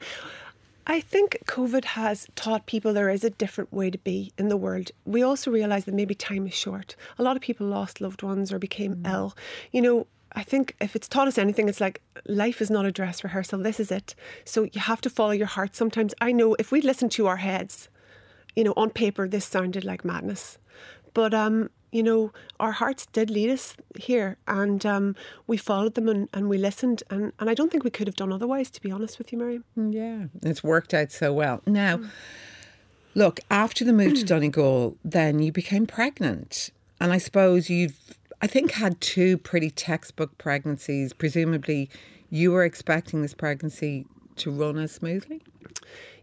I 0.89 1.01
think 1.01 1.37
COVID 1.47 1.83
has 1.83 2.27
taught 2.37 2.65
people 2.65 2.93
there 2.93 3.09
is 3.09 3.25
a 3.25 3.29
different 3.29 3.73
way 3.73 3.91
to 3.91 3.97
be 3.97 4.31
in 4.37 4.47
the 4.47 4.55
world. 4.55 4.91
We 5.03 5.21
also 5.21 5.51
realise 5.51 5.83
that 5.83 5.93
maybe 5.93 6.15
time 6.15 6.47
is 6.47 6.53
short. 6.53 6.95
A 7.19 7.23
lot 7.23 7.35
of 7.35 7.41
people 7.41 7.67
lost 7.67 7.99
loved 7.99 8.23
ones 8.23 8.53
or 8.53 8.57
became 8.57 8.95
mm. 8.95 9.11
ill. 9.11 9.35
You 9.73 9.81
know, 9.81 10.07
I 10.31 10.43
think 10.43 10.75
if 10.79 10.95
it's 10.95 11.09
taught 11.09 11.27
us 11.27 11.37
anything, 11.37 11.67
it's 11.67 11.81
like 11.81 12.01
life 12.25 12.61
is 12.61 12.69
not 12.69 12.85
a 12.85 12.91
dress 12.91 13.21
rehearsal. 13.21 13.59
This 13.59 13.81
is 13.81 13.91
it. 13.91 14.15
So 14.45 14.63
you 14.63 14.79
have 14.79 15.01
to 15.01 15.09
follow 15.09 15.31
your 15.31 15.47
heart. 15.47 15.75
Sometimes 15.75 16.13
I 16.21 16.31
know 16.31 16.55
if 16.57 16.71
we 16.71 16.79
listen 16.79 17.09
to 17.09 17.27
our 17.27 17.37
heads, 17.37 17.89
you 18.55 18.63
know, 18.63 18.73
on 18.77 18.89
paper, 18.89 19.27
this 19.27 19.43
sounded 19.45 19.83
like 19.83 20.05
madness. 20.05 20.57
But, 21.17 21.33
um, 21.33 21.71
you 21.91 22.03
know, 22.03 22.31
our 22.59 22.73
hearts 22.73 23.07
did 23.07 23.31
lead 23.31 23.49
us 23.49 23.75
here 23.97 24.37
and 24.47 24.85
um, 24.85 25.15
we 25.47 25.57
followed 25.57 25.95
them 25.95 26.07
and, 26.07 26.29
and 26.31 26.47
we 26.47 26.59
listened. 26.59 27.01
And, 27.09 27.33
and 27.39 27.49
I 27.49 27.55
don't 27.55 27.71
think 27.71 27.83
we 27.83 27.89
could 27.89 28.05
have 28.05 28.15
done 28.15 28.31
otherwise, 28.31 28.69
to 28.69 28.81
be 28.81 28.91
honest 28.91 29.17
with 29.17 29.31
you, 29.31 29.39
Miriam. 29.39 29.63
Yeah, 29.75 30.25
it's 30.43 30.63
worked 30.63 30.93
out 30.93 31.11
so 31.11 31.33
well. 31.33 31.63
Now, 31.65 32.01
look, 33.15 33.39
after 33.49 33.83
the 33.83 33.93
move 33.93 34.13
to 34.13 34.23
Donegal, 34.25 34.95
then 35.03 35.39
you 35.39 35.51
became 35.51 35.87
pregnant. 35.87 36.69
And 37.01 37.11
I 37.11 37.17
suppose 37.17 37.67
you've, 37.67 37.97
I 38.43 38.45
think, 38.45 38.73
had 38.73 39.01
two 39.01 39.39
pretty 39.39 39.71
textbook 39.71 40.37
pregnancies. 40.37 41.13
Presumably, 41.13 41.89
you 42.29 42.51
were 42.51 42.63
expecting 42.63 43.23
this 43.23 43.33
pregnancy 43.33 44.05
to 44.35 44.51
run 44.51 44.77
as 44.77 44.91
smoothly. 44.91 45.41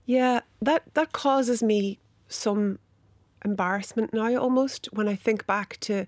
Yeah, 0.07 0.43
that, 0.63 0.85
that 0.95 1.11
causes 1.11 1.65
me 1.65 1.99
some 2.29 2.79
embarrassment 3.45 4.13
now 4.13 4.37
almost 4.37 4.89
when 4.93 5.09
I 5.09 5.15
think 5.15 5.47
back 5.47 5.77
to 5.81 6.07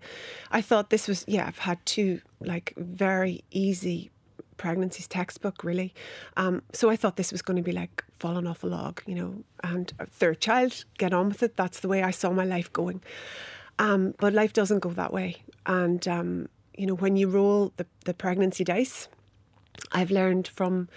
I 0.51 0.61
thought 0.63 0.91
this 0.91 1.07
was 1.07 1.25
yeah, 1.29 1.47
I've 1.47 1.59
had 1.59 1.85
two 1.85 2.21
like 2.41 2.73
very 2.77 3.45
easy 3.51 4.11
pregnancies 4.57 5.07
textbook 5.07 5.63
really. 5.63 5.95
Um, 6.37 6.63
so 6.73 6.91
I 6.91 6.97
thought 6.97 7.17
this 7.17 7.33
was 7.33 7.43
going 7.43 7.57
to 7.57 7.63
be 7.63 7.73
like 7.73 8.05
falling 8.13 8.47
off 8.47 8.65
a 8.65 8.67
log, 8.67 9.03
you 9.07 9.15
know, 9.15 9.45
and 9.63 9.93
third 10.11 10.41
child, 10.41 10.85
get 10.99 11.13
on 11.13 11.29
with 11.29 11.43
it. 11.43 11.57
That's 11.57 11.81
the 11.81 11.89
way 11.89 12.03
I 12.03 12.11
saw 12.11 12.31
my 12.31 12.45
life 12.45 12.73
going. 12.73 13.03
Um, 13.79 14.15
but 14.19 14.33
life 14.33 14.53
doesn't 14.53 14.81
go 14.81 14.91
that 14.91 15.13
way. 15.13 15.43
And 15.67 16.07
um, 16.09 16.49
you 16.77 16.87
know, 16.87 16.95
when 16.95 17.17
you 17.17 17.29
roll 17.29 17.73
the, 17.77 17.87
the 18.05 18.15
pregnancy 18.15 18.65
dice, 18.65 19.09
I've 19.93 20.11
learned 20.11 20.49
from 20.49 20.89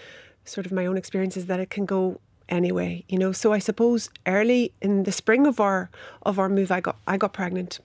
sort 0.45 0.65
of 0.65 0.71
my 0.71 0.85
own 0.85 0.97
experiences 0.97 1.45
that 1.47 1.59
it 1.59 1.69
can 1.69 1.85
go 1.85 2.21
anyway, 2.49 3.03
you 3.07 3.17
know. 3.17 3.31
So 3.31 3.53
I 3.53 3.59
suppose 3.59 4.09
early 4.25 4.73
in 4.81 5.03
the 5.03 5.11
spring 5.11 5.47
of 5.47 5.59
our 5.59 5.89
of 6.23 6.37
our 6.39 6.49
move, 6.49 6.71
I 6.71 6.81
got 6.81 6.97
I 7.07 7.17
got 7.17 7.33
pregnant, 7.33 7.79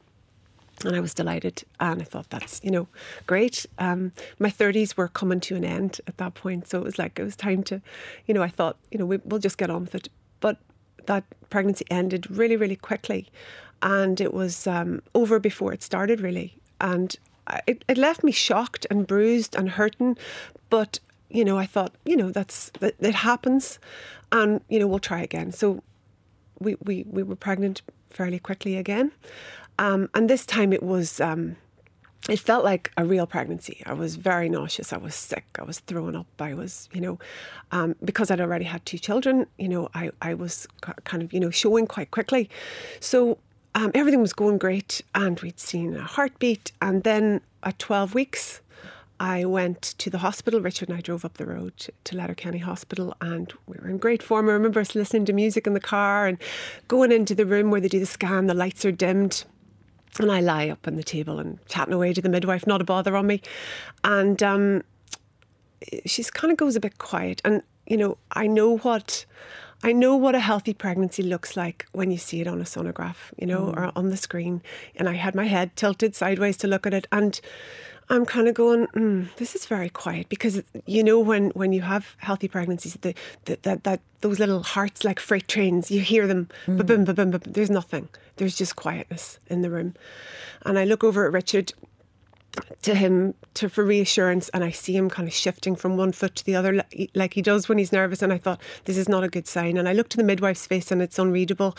and 0.84 0.96
I 0.96 1.00
was 1.00 1.14
delighted, 1.14 1.62
and 1.78 2.00
I 2.02 2.04
thought 2.04 2.30
that's 2.30 2.60
you 2.64 2.70
know 2.70 2.88
great. 3.26 3.66
Um, 3.78 4.12
my 4.38 4.50
thirties 4.50 4.96
were 4.96 5.08
coming 5.08 5.40
to 5.40 5.56
an 5.56 5.64
end 5.64 6.00
at 6.06 6.18
that 6.18 6.34
point, 6.34 6.68
so 6.68 6.78
it 6.78 6.84
was 6.84 6.98
like 6.98 7.18
it 7.18 7.24
was 7.24 7.36
time 7.36 7.62
to, 7.64 7.80
you 8.26 8.34
know, 8.34 8.42
I 8.42 8.48
thought 8.48 8.76
you 8.90 8.98
know 8.98 9.06
we, 9.06 9.18
we'll 9.24 9.40
just 9.40 9.58
get 9.58 9.70
on 9.70 9.82
with 9.82 9.94
it. 9.94 10.08
But 10.40 10.58
that 11.06 11.24
pregnancy 11.50 11.84
ended 11.90 12.30
really 12.30 12.56
really 12.56 12.76
quickly, 12.76 13.28
and 13.82 14.20
it 14.20 14.34
was 14.34 14.66
um, 14.66 15.02
over 15.14 15.38
before 15.38 15.72
it 15.72 15.82
started 15.82 16.20
really, 16.20 16.56
and. 16.80 17.16
It, 17.66 17.84
it 17.88 17.98
left 17.98 18.24
me 18.24 18.32
shocked 18.32 18.86
and 18.88 19.06
bruised 19.06 19.54
and 19.54 19.68
hurting, 19.68 20.16
but 20.70 20.98
you 21.34 21.44
know, 21.44 21.58
I 21.58 21.66
thought, 21.66 21.92
you 22.04 22.16
know, 22.16 22.30
that's 22.30 22.70
that 22.78 22.94
it 23.00 23.16
happens, 23.16 23.80
and 24.30 24.60
you 24.68 24.78
know, 24.78 24.86
we'll 24.86 25.00
try 25.00 25.20
again. 25.20 25.50
So 25.52 25.82
we 26.60 26.76
we 26.82 27.04
we 27.10 27.22
were 27.22 27.36
pregnant 27.36 27.82
fairly 28.08 28.38
quickly 28.38 28.76
again, 28.76 29.10
um, 29.78 30.08
and 30.14 30.30
this 30.30 30.46
time 30.46 30.72
it 30.72 30.82
was. 30.82 31.20
Um, 31.20 31.56
it 32.26 32.38
felt 32.38 32.64
like 32.64 32.90
a 32.96 33.04
real 33.04 33.26
pregnancy. 33.26 33.82
I 33.84 33.92
was 33.92 34.16
very 34.16 34.48
nauseous. 34.48 34.94
I 34.94 34.96
was 34.96 35.14
sick. 35.14 35.44
I 35.58 35.62
was 35.62 35.80
throwing 35.80 36.16
up. 36.16 36.26
I 36.38 36.54
was, 36.54 36.88
you 36.90 37.02
know, 37.02 37.18
um, 37.70 37.96
because 38.02 38.30
I'd 38.30 38.40
already 38.40 38.64
had 38.64 38.86
two 38.86 38.96
children. 38.96 39.46
You 39.58 39.68
know, 39.68 39.90
I 39.92 40.10
I 40.22 40.32
was 40.32 40.66
kind 40.80 41.22
of 41.22 41.34
you 41.34 41.40
know 41.40 41.50
showing 41.50 41.86
quite 41.86 42.12
quickly, 42.12 42.48
so 43.00 43.36
um, 43.74 43.90
everything 43.94 44.22
was 44.22 44.32
going 44.32 44.56
great, 44.56 45.02
and 45.14 45.38
we'd 45.40 45.60
seen 45.60 45.96
a 45.96 46.02
heartbeat. 46.02 46.72
And 46.80 47.02
then 47.02 47.42
at 47.62 47.78
twelve 47.78 48.14
weeks, 48.14 48.62
I 49.20 49.44
went 49.44 49.82
to 49.98 50.10
the 50.10 50.18
hospital. 50.18 50.60
Richard 50.60 50.88
and 50.88 50.98
I 50.98 51.00
drove 51.00 51.24
up 51.24 51.38
the 51.38 51.46
road 51.46 51.88
to, 52.04 52.16
Letterkenny 52.16 52.58
Hospital 52.58 53.14
and 53.20 53.52
we 53.66 53.76
were 53.80 53.88
in 53.88 53.98
great 53.98 54.22
form. 54.22 54.48
I 54.48 54.52
remember 54.52 54.80
us 54.80 54.94
listening 54.94 55.24
to 55.26 55.32
music 55.32 55.66
in 55.66 55.74
the 55.74 55.80
car 55.80 56.26
and 56.26 56.38
going 56.88 57.12
into 57.12 57.34
the 57.34 57.46
room 57.46 57.70
where 57.70 57.80
they 57.80 57.88
do 57.88 58.00
the 58.00 58.06
scan, 58.06 58.46
the 58.46 58.54
lights 58.54 58.84
are 58.84 58.92
dimmed. 58.92 59.44
And 60.20 60.30
I 60.30 60.40
lie 60.40 60.68
up 60.68 60.86
on 60.86 60.96
the 60.96 61.02
table 61.02 61.40
and 61.40 61.58
chatting 61.66 61.94
away 61.94 62.12
to 62.12 62.22
the 62.22 62.28
midwife, 62.28 62.66
not 62.66 62.80
a 62.80 62.84
bother 62.84 63.16
on 63.16 63.26
me. 63.26 63.42
And 64.04 64.42
um, 64.42 64.84
she's 66.06 66.30
kind 66.30 66.52
of 66.52 66.56
goes 66.56 66.76
a 66.76 66.80
bit 66.80 66.98
quiet. 66.98 67.42
And, 67.44 67.62
you 67.86 67.96
know, 67.96 68.18
I 68.32 68.46
know 68.46 68.78
what. 68.78 69.26
I 69.82 69.92
know 69.92 70.16
what 70.16 70.34
a 70.34 70.40
healthy 70.40 70.72
pregnancy 70.72 71.22
looks 71.22 71.58
like 71.58 71.84
when 71.92 72.10
you 72.10 72.16
see 72.16 72.40
it 72.40 72.46
on 72.46 72.58
a 72.58 72.64
sonograph, 72.64 73.16
you 73.36 73.46
know, 73.46 73.74
or 73.76 73.92
on 73.94 74.08
the 74.08 74.16
screen. 74.16 74.62
And 74.96 75.10
I 75.10 75.12
had 75.12 75.34
my 75.34 75.44
head 75.44 75.76
tilted 75.76 76.16
sideways 76.16 76.56
to 76.58 76.66
look 76.66 76.86
at 76.86 76.94
it. 76.94 77.06
And 77.12 77.38
I'm 78.10 78.26
kind 78.26 78.48
of 78.48 78.54
going, 78.54 78.86
mm, 78.88 79.34
this 79.36 79.54
is 79.54 79.66
very 79.66 79.88
quiet 79.88 80.28
because 80.28 80.62
you 80.86 81.02
know 81.02 81.18
when, 81.18 81.50
when 81.50 81.72
you 81.72 81.82
have 81.82 82.16
healthy 82.18 82.48
pregnancies, 82.48 82.94
the, 83.00 83.14
the, 83.46 83.58
that 83.62 83.84
that 83.84 84.00
those 84.20 84.38
little 84.38 84.62
hearts 84.62 85.04
like 85.04 85.18
freight 85.18 85.48
trains, 85.48 85.90
you 85.90 86.00
hear 86.00 86.26
them, 86.26 86.48
ba 86.66 86.84
boom, 86.84 87.04
ba 87.04 87.14
boom, 87.14 87.30
ba 87.30 87.38
boom. 87.38 87.52
There's 87.52 87.70
nothing. 87.70 88.08
There's 88.36 88.56
just 88.56 88.76
quietness 88.76 89.38
in 89.46 89.62
the 89.62 89.70
room, 89.70 89.94
and 90.64 90.78
I 90.78 90.84
look 90.84 91.02
over 91.02 91.26
at 91.26 91.32
Richard 91.32 91.72
to 92.82 92.94
him 92.94 93.34
to 93.54 93.68
for 93.68 93.84
reassurance 93.84 94.48
and 94.50 94.62
I 94.62 94.70
see 94.70 94.96
him 94.96 95.10
kind 95.10 95.26
of 95.26 95.34
shifting 95.34 95.74
from 95.74 95.96
one 95.96 96.12
foot 96.12 96.36
to 96.36 96.44
the 96.44 96.54
other 96.54 96.84
like 97.14 97.34
he 97.34 97.42
does 97.42 97.68
when 97.68 97.78
he's 97.78 97.92
nervous 97.92 98.22
and 98.22 98.32
I 98.32 98.38
thought 98.38 98.60
this 98.84 98.96
is 98.96 99.08
not 99.08 99.24
a 99.24 99.28
good 99.28 99.48
sign 99.48 99.76
and 99.76 99.88
I 99.88 99.92
looked 99.92 100.12
to 100.12 100.16
the 100.16 100.22
midwife's 100.22 100.66
face 100.66 100.92
and 100.92 101.02
it's 101.02 101.18
unreadable 101.18 101.76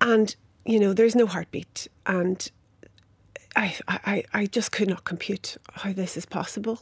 and 0.00 0.34
you 0.64 0.80
know 0.80 0.92
there's 0.92 1.14
no 1.14 1.26
heartbeat 1.26 1.86
and 2.06 2.50
I, 3.56 3.76
I, 3.88 4.24
I 4.32 4.46
just 4.46 4.72
could 4.72 4.88
not 4.88 5.04
compute 5.04 5.56
how 5.74 5.92
this 5.92 6.16
is 6.16 6.26
possible, 6.26 6.80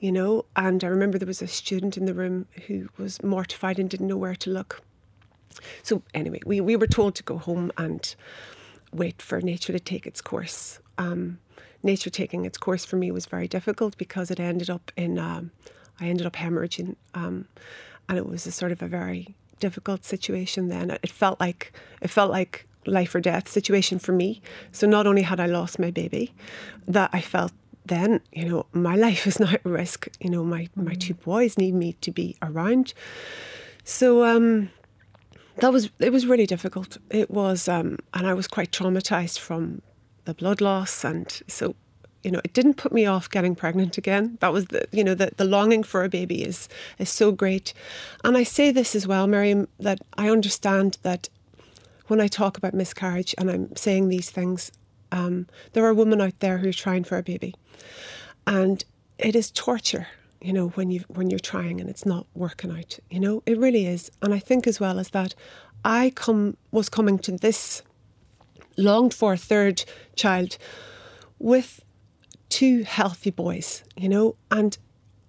you 0.00 0.10
know. 0.10 0.44
And 0.56 0.82
I 0.82 0.88
remember 0.88 1.18
there 1.18 1.26
was 1.26 1.42
a 1.42 1.46
student 1.46 1.96
in 1.96 2.06
the 2.06 2.14
room 2.14 2.46
who 2.66 2.88
was 2.96 3.22
mortified 3.22 3.78
and 3.78 3.88
didn't 3.88 4.08
know 4.08 4.16
where 4.16 4.34
to 4.36 4.50
look. 4.50 4.82
So, 5.82 6.02
anyway, 6.14 6.40
we, 6.44 6.60
we 6.60 6.76
were 6.76 6.86
told 6.86 7.14
to 7.16 7.22
go 7.22 7.38
home 7.38 7.72
and 7.76 8.14
wait 8.92 9.20
for 9.22 9.40
nature 9.40 9.72
to 9.72 9.80
take 9.80 10.06
its 10.06 10.20
course. 10.20 10.80
Um, 10.96 11.38
nature 11.82 12.10
taking 12.10 12.44
its 12.44 12.58
course 12.58 12.84
for 12.84 12.96
me 12.96 13.10
was 13.10 13.26
very 13.26 13.48
difficult 13.48 13.96
because 13.98 14.30
it 14.30 14.40
ended 14.40 14.70
up 14.70 14.90
in, 14.96 15.18
um, 15.18 15.50
I 16.00 16.06
ended 16.06 16.26
up 16.26 16.34
hemorrhaging. 16.34 16.96
Um, 17.14 17.46
and 18.08 18.18
it 18.18 18.26
was 18.26 18.46
a 18.46 18.52
sort 18.52 18.72
of 18.72 18.82
a 18.82 18.88
very 18.88 19.34
difficult 19.60 20.04
situation 20.04 20.68
then. 20.68 20.90
It 20.90 21.10
felt 21.10 21.38
like, 21.40 21.72
it 22.00 22.08
felt 22.08 22.30
like 22.30 22.66
life 22.88 23.14
or 23.14 23.20
death 23.20 23.48
situation 23.48 23.98
for 23.98 24.12
me. 24.12 24.40
So 24.72 24.86
not 24.86 25.06
only 25.06 25.22
had 25.22 25.40
I 25.40 25.46
lost 25.46 25.78
my 25.78 25.90
baby, 25.90 26.34
that 26.86 27.10
I 27.12 27.20
felt 27.20 27.52
then, 27.84 28.20
you 28.32 28.46
know, 28.48 28.66
my 28.72 28.96
life 29.06 29.26
is 29.26 29.40
now 29.40 29.50
at 29.50 29.64
risk. 29.64 30.08
You 30.20 30.30
know, 30.30 30.44
my, 30.44 30.68
my 30.74 30.94
two 30.94 31.14
boys 31.14 31.58
need 31.58 31.74
me 31.74 31.94
to 32.00 32.10
be 32.10 32.36
around. 32.42 32.94
So 33.84 34.24
um, 34.24 34.70
that 35.56 35.72
was 35.72 35.90
it 35.98 36.12
was 36.12 36.26
really 36.26 36.46
difficult. 36.46 36.98
It 37.10 37.30
was 37.30 37.68
um, 37.68 37.98
and 38.14 38.26
I 38.26 38.34
was 38.34 38.46
quite 38.46 38.70
traumatized 38.70 39.38
from 39.38 39.82
the 40.24 40.34
blood 40.34 40.60
loss 40.60 41.04
and 41.04 41.30
so 41.46 41.74
you 42.22 42.32
know, 42.32 42.40
it 42.42 42.52
didn't 42.52 42.74
put 42.74 42.92
me 42.92 43.06
off 43.06 43.30
getting 43.30 43.54
pregnant 43.54 43.96
again. 43.96 44.38
That 44.40 44.52
was 44.52 44.66
the, 44.66 44.86
you 44.90 45.04
know, 45.04 45.14
the, 45.14 45.30
the 45.36 45.44
longing 45.44 45.82
for 45.84 46.02
a 46.02 46.08
baby 46.08 46.42
is 46.42 46.68
is 46.98 47.08
so 47.08 47.32
great. 47.32 47.72
And 48.24 48.36
I 48.36 48.42
say 48.42 48.70
this 48.70 48.94
as 48.94 49.06
well, 49.06 49.26
Miriam, 49.26 49.68
that 49.78 50.00
I 50.16 50.28
understand 50.28 50.98
that 51.02 51.28
when 52.08 52.20
I 52.20 52.26
talk 52.26 52.56
about 52.56 52.74
miscarriage 52.74 53.34
and 53.38 53.50
I'm 53.50 53.76
saying 53.76 54.08
these 54.08 54.30
things, 54.30 54.72
um, 55.12 55.46
there 55.72 55.84
are 55.86 55.94
women 55.94 56.20
out 56.20 56.38
there 56.40 56.58
who 56.58 56.68
are 56.68 56.72
trying 56.72 57.04
for 57.04 57.16
a 57.16 57.22
baby, 57.22 57.54
and 58.46 58.84
it 59.18 59.36
is 59.36 59.50
torture. 59.50 60.08
You 60.40 60.52
know, 60.52 60.68
when 60.68 60.90
you 60.90 61.04
when 61.08 61.30
you're 61.30 61.38
trying 61.38 61.80
and 61.80 61.90
it's 61.90 62.06
not 62.06 62.26
working 62.34 62.70
out. 62.70 62.98
You 63.10 63.20
know, 63.20 63.42
it 63.44 63.58
really 63.58 63.86
is. 63.86 64.10
And 64.22 64.32
I 64.32 64.38
think 64.38 64.66
as 64.66 64.78
well 64.78 64.98
as 64.98 65.10
that, 65.10 65.34
I 65.84 66.12
come 66.14 66.56
was 66.70 66.88
coming 66.88 67.18
to 67.20 67.32
this 67.32 67.82
longed 68.76 69.14
for 69.14 69.36
third 69.36 69.84
child 70.14 70.58
with 71.40 71.84
two 72.48 72.84
healthy 72.84 73.30
boys. 73.30 73.82
You 73.96 74.08
know, 74.08 74.36
and 74.50 74.78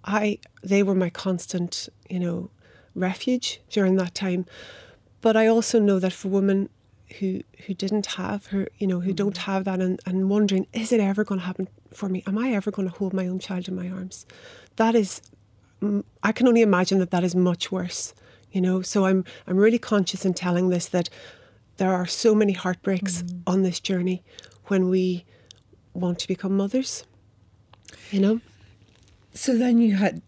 I 0.05 0.39
they 0.61 0.83
were 0.83 0.95
my 0.95 1.09
constant. 1.09 1.89
You 2.09 2.19
know, 2.19 2.49
refuge 2.95 3.61
during 3.69 3.95
that 3.95 4.13
time. 4.13 4.45
But 5.21 5.35
I 5.35 5.47
also 5.47 5.79
know 5.79 5.99
that 5.99 6.13
for 6.13 6.29
women 6.29 6.69
who 7.19 7.41
who 7.65 7.73
didn't 7.73 8.05
have 8.05 8.47
her, 8.47 8.67
you 8.77 8.87
know, 8.87 8.99
who 8.99 9.13
don't 9.13 9.37
have 9.37 9.65
that, 9.65 9.81
and, 9.81 9.99
and 10.05 10.29
wondering, 10.29 10.67
is 10.73 10.91
it 10.91 10.99
ever 10.99 11.23
going 11.23 11.39
to 11.39 11.45
happen 11.45 11.67
for 11.93 12.07
me? 12.07 12.23
Am 12.27 12.37
I 12.37 12.51
ever 12.51 12.71
going 12.71 12.87
to 12.87 12.95
hold 12.95 13.13
my 13.13 13.27
own 13.27 13.39
child 13.39 13.67
in 13.67 13.75
my 13.75 13.89
arms? 13.89 14.25
That 14.75 14.95
is 14.95 15.21
I 16.23 16.31
can 16.31 16.47
only 16.47 16.61
imagine 16.61 16.99
that 16.99 17.11
that 17.11 17.23
is 17.23 17.35
much 17.35 17.71
worse. 17.71 18.13
You 18.51 18.61
know, 18.61 18.81
so 18.81 19.05
I'm 19.05 19.23
I'm 19.47 19.57
really 19.57 19.79
conscious 19.79 20.25
in 20.25 20.33
telling 20.33 20.69
this 20.69 20.87
that 20.87 21.09
there 21.77 21.93
are 21.93 22.07
so 22.07 22.35
many 22.35 22.53
heartbreaks 22.53 23.21
mm. 23.21 23.41
on 23.47 23.61
this 23.63 23.79
journey 23.79 24.23
when 24.65 24.89
we 24.89 25.25
want 25.93 26.19
to 26.19 26.27
become 26.27 26.57
mothers. 26.57 27.05
You 28.11 28.19
know. 28.19 28.41
So 29.33 29.57
then 29.57 29.77
you 29.77 29.95
had 29.95 30.21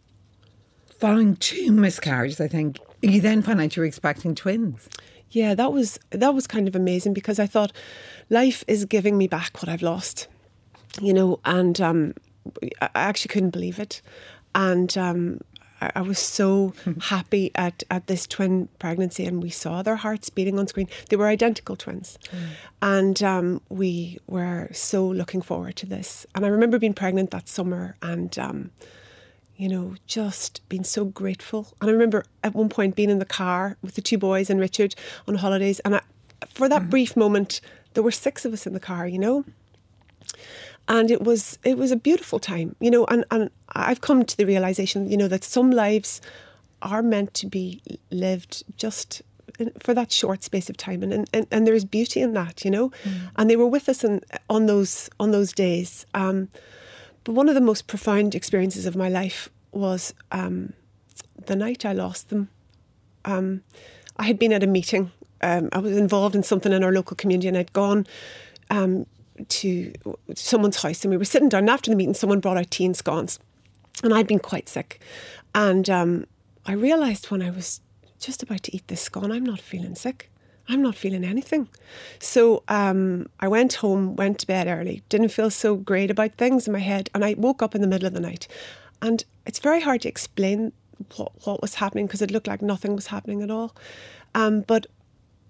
following 1.00 1.36
two 1.36 1.72
miscarriages. 1.72 2.40
I 2.40 2.48
think 2.48 2.78
you 3.02 3.22
then 3.22 3.42
found 3.42 3.62
out 3.62 3.76
you 3.76 3.82
were 3.82 3.88
expecting 3.88 4.36
twins. 4.36 4.88
Yeah, 5.32 5.56
that 5.56 5.72
was 5.72 6.00
that 6.10 6.34
was 6.34 6.46
kind 6.46 6.68
of 6.68 6.76
amazing 6.76 7.14
because 7.14 7.40
I 7.40 7.48
thought 7.48 7.72
life 8.30 8.64
is 8.68 8.86
giving 8.86 9.18
me 9.18 9.28
back 9.28 9.62
what 9.62 9.70
I've 9.70 9.82
lost, 9.82 10.28
you 11.00 11.14
know, 11.14 11.40
and 11.46 11.80
um, 11.80 12.14
I 12.82 12.90
actually 12.94 13.30
couldn't 13.30 13.52
believe 13.52 13.80
it, 13.80 14.02
and 14.54 14.96
um, 14.98 15.40
I, 15.80 15.92
I, 15.96 16.02
was 16.02 16.20
so 16.20 16.74
happy 17.02 17.52
at 17.56 17.84
at 17.90 18.08
this 18.08 18.28
twin 18.28 18.68
pregnancy, 18.78 19.26
and 19.26 19.42
we 19.42 19.50
saw 19.50 19.82
their 19.82 19.96
hearts 19.96 20.30
beating 20.30 20.60
on 20.60 20.68
screen. 20.68 20.90
They 21.08 21.16
were 21.16 21.28
identical 21.28 21.78
twins, 21.78 22.20
mm. 22.26 22.50
and 22.82 23.24
um, 23.24 23.62
we 23.70 24.20
were 24.28 24.68
so 24.74 25.08
looking 25.08 25.42
forward 25.42 25.78
to 25.78 25.86
this. 25.86 26.26
And 26.36 26.46
I 26.46 26.50
remember 26.50 26.78
being 26.78 26.94
pregnant 26.94 27.32
that 27.32 27.48
summer, 27.48 27.96
and 28.02 28.38
um, 28.38 28.72
you 29.62 29.70
know, 29.70 29.94
just 30.08 30.68
being 30.70 30.84
so 30.84 31.06
grateful. 31.06 31.68
And 31.80 31.90
I 31.90 31.94
remember 31.94 32.26
at 32.44 32.56
one 32.56 32.68
point 32.68 32.96
being 32.96 33.12
in 33.12 33.20
the 33.20 33.26
car 33.26 33.78
with 33.84 33.94
the 33.94 34.02
two 34.02 34.18
boys 34.18 34.50
and 34.50 34.60
Richard 34.60 34.96
on 35.28 35.36
holidays. 35.36 35.80
And 35.82 35.98
I, 35.98 36.02
for 36.50 36.68
that 36.68 36.84
mm. 36.84 36.90
brief 36.90 37.16
moment, 37.16 37.62
there 37.94 38.02
were 38.02 38.12
six 38.12 38.44
of 38.44 38.54
us 38.54 38.66
in 38.66 38.74
the 38.74 38.80
car, 38.80 39.08
you 39.08 39.20
know. 39.20 39.46
And 40.88 41.12
it 41.12 41.22
was 41.22 41.60
it 41.64 41.78
was 41.78 41.92
a 41.92 41.96
beautiful 41.96 42.40
time, 42.40 42.76
you 42.80 42.90
know. 42.90 43.06
And, 43.06 43.24
and 43.30 43.52
I've 43.74 44.02
come 44.02 44.26
to 44.26 44.36
the 44.36 44.46
realization, 44.46 45.10
you 45.12 45.16
know, 45.16 45.28
that 45.28 45.44
some 45.44 45.70
lives 45.70 46.22
are 46.82 47.04
meant 47.04 47.36
to 47.36 47.46
be 47.46 47.84
lived 48.10 48.64
just 48.78 49.22
for 49.80 49.94
that 49.94 50.12
short 50.12 50.44
space 50.44 50.72
of 50.72 50.78
time 50.78 51.04
and, 51.04 51.30
and, 51.32 51.46
and 51.52 51.68
there's 51.68 51.86
beauty 51.86 52.20
in 52.22 52.34
that 52.34 52.66
you 52.66 52.72
know 52.72 52.90
mm. 53.04 53.30
and 53.36 53.50
they 53.50 53.56
were 53.56 53.68
with 53.68 53.90
us 53.90 54.04
in, 54.04 54.22
on 54.50 54.66
those 54.66 55.10
on 55.20 55.32
those 55.32 55.52
days 55.52 56.06
um, 56.16 56.48
but 57.24 57.34
one 57.34 57.50
of 57.50 57.56
the 57.56 57.62
most 57.62 57.88
profound 57.88 58.36
experiences 58.36 58.86
of 58.86 58.96
my 58.96 59.10
life 59.10 59.50
was 59.72 60.14
um, 60.32 60.74
the 61.46 61.56
night 61.56 61.86
I 61.86 61.94
lost 61.94 62.30
them. 62.30 62.50
Um, 63.26 63.64
I 64.18 64.26
had 64.26 64.40
been 64.40 64.54
at 64.54 64.64
a 64.64 64.68
meeting. 64.68 65.12
Um, 65.42 65.70
I 65.72 65.80
was 65.80 65.96
involved 65.98 66.36
in 66.36 66.44
something 66.44 66.72
in 66.72 66.84
our 66.84 66.92
local 66.92 67.16
community, 67.16 67.48
and 67.48 67.58
I'd 67.58 67.74
gone 67.74 68.08
um, 68.70 69.06
to 69.48 69.94
someone's 70.36 70.82
house, 70.82 71.04
and 71.04 71.12
we 71.12 71.18
were 71.18 71.26
sitting 71.26 71.50
down. 71.50 71.70
After 71.70 71.90
the 71.90 71.96
meeting, 71.96 72.14
someone 72.14 72.40
brought 72.40 72.58
out 72.58 72.72
tea 72.72 72.86
and 72.86 72.98
scones, 72.98 73.40
and 74.04 74.14
I'd 74.14 74.28
been 74.28 74.40
quite 74.40 74.70
sick. 74.70 75.02
And 75.54 75.90
um, 75.90 76.26
I 76.66 76.74
realised 76.74 77.32
when 77.32 77.42
I 77.42 77.50
was 77.50 77.82
just 78.20 78.44
about 78.44 78.64
to 78.64 78.76
eat 78.76 78.88
this 78.88 79.02
scone, 79.02 79.32
I'm 79.32 79.46
not 79.46 79.60
feeling 79.60 79.96
sick. 79.96 80.31
I'm 80.68 80.82
not 80.82 80.96
feeling 80.96 81.24
anything. 81.24 81.68
So 82.20 82.64
um, 82.68 83.28
I 83.40 83.48
went 83.48 83.74
home, 83.74 84.16
went 84.16 84.40
to 84.40 84.48
bed 84.48 84.68
early, 84.68 85.04
didn't 85.10 85.30
feel 85.30 85.50
so 85.50 85.76
great 85.76 86.12
about 86.12 86.36
things 86.36 86.68
in 86.68 86.74
my 86.74 86.80
head, 86.80 87.10
and 87.14 87.26
I 87.26 87.36
woke 87.38 87.62
up 87.62 87.76
in 87.76 87.82
the 87.82 87.88
middle 87.88 88.08
of 88.08 88.14
the 88.14 88.20
night. 88.20 88.48
And 89.02 89.24
it's 89.46 89.60
very 89.60 89.82
hard 89.82 90.02
to 90.02 90.10
explain 90.10 90.72
what, 91.16 91.32
what 91.46 91.62
was 91.62 91.76
happening 91.76 92.06
because 92.06 92.22
it 92.22 92.32
looked 92.32 92.48
like 92.48 92.62
nothing 92.62 92.96
was 92.96 93.08
happening 93.08 93.42
at 93.42 93.52
all. 93.52 93.76
Um, 94.36 94.62
but 94.62 94.88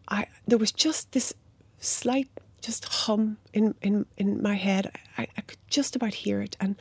I 0.08 0.28
there 0.48 0.58
was 0.58 0.72
just 0.72 1.12
this 1.12 1.34
slight 1.80 2.30
just 2.62 2.86
hum 2.86 3.38
in, 3.54 3.76
in, 3.82 4.06
in 4.18 4.42
my 4.42 4.56
head. 4.56 4.92
I, 5.18 5.28
I 5.36 5.42
could 5.42 5.58
just 5.68 5.96
about 5.96 6.14
hear 6.14 6.42
it. 6.42 6.56
And 6.60 6.76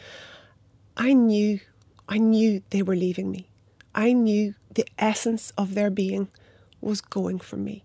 I 0.96 1.12
knew, 1.12 1.60
I 2.08 2.18
knew 2.18 2.62
they 2.70 2.82
were 2.82 2.96
leaving 2.96 3.30
me. 3.30 3.48
I 3.94 4.12
knew 4.12 4.54
the 4.74 4.86
essence 4.98 5.52
of 5.58 5.74
their 5.74 5.90
being 5.90 6.28
was 6.80 7.00
going 7.00 7.38
from 7.38 7.64
me. 7.64 7.84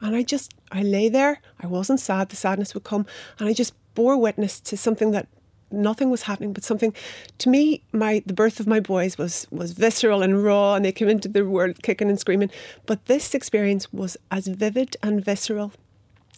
And 0.00 0.14
I 0.14 0.22
just, 0.22 0.54
I 0.70 0.82
lay 0.82 1.08
there. 1.08 1.40
I 1.60 1.66
wasn't 1.66 2.00
sad. 2.00 2.28
The 2.28 2.36
sadness 2.36 2.74
would 2.74 2.84
come. 2.84 3.06
And 3.38 3.48
I 3.48 3.52
just 3.52 3.74
bore 3.94 4.16
witness 4.16 4.60
to 4.60 4.76
something 4.76 5.10
that 5.12 5.26
nothing 5.70 6.10
was 6.10 6.22
happening, 6.22 6.52
but 6.52 6.64
something 6.64 6.94
to 7.38 7.48
me, 7.48 7.82
my 7.92 8.22
the 8.26 8.32
birth 8.34 8.60
of 8.60 8.66
my 8.66 8.80
boys 8.80 9.18
was 9.18 9.46
was 9.50 9.72
visceral 9.72 10.22
and 10.22 10.44
raw, 10.44 10.74
and 10.74 10.84
they 10.84 10.92
came 10.92 11.08
into 11.08 11.28
the 11.28 11.44
world 11.44 11.82
kicking 11.82 12.08
and 12.08 12.20
screaming. 12.20 12.50
But 12.86 13.06
this 13.06 13.34
experience 13.34 13.92
was 13.92 14.16
as 14.30 14.46
vivid 14.46 14.96
and 15.02 15.24
visceral 15.24 15.72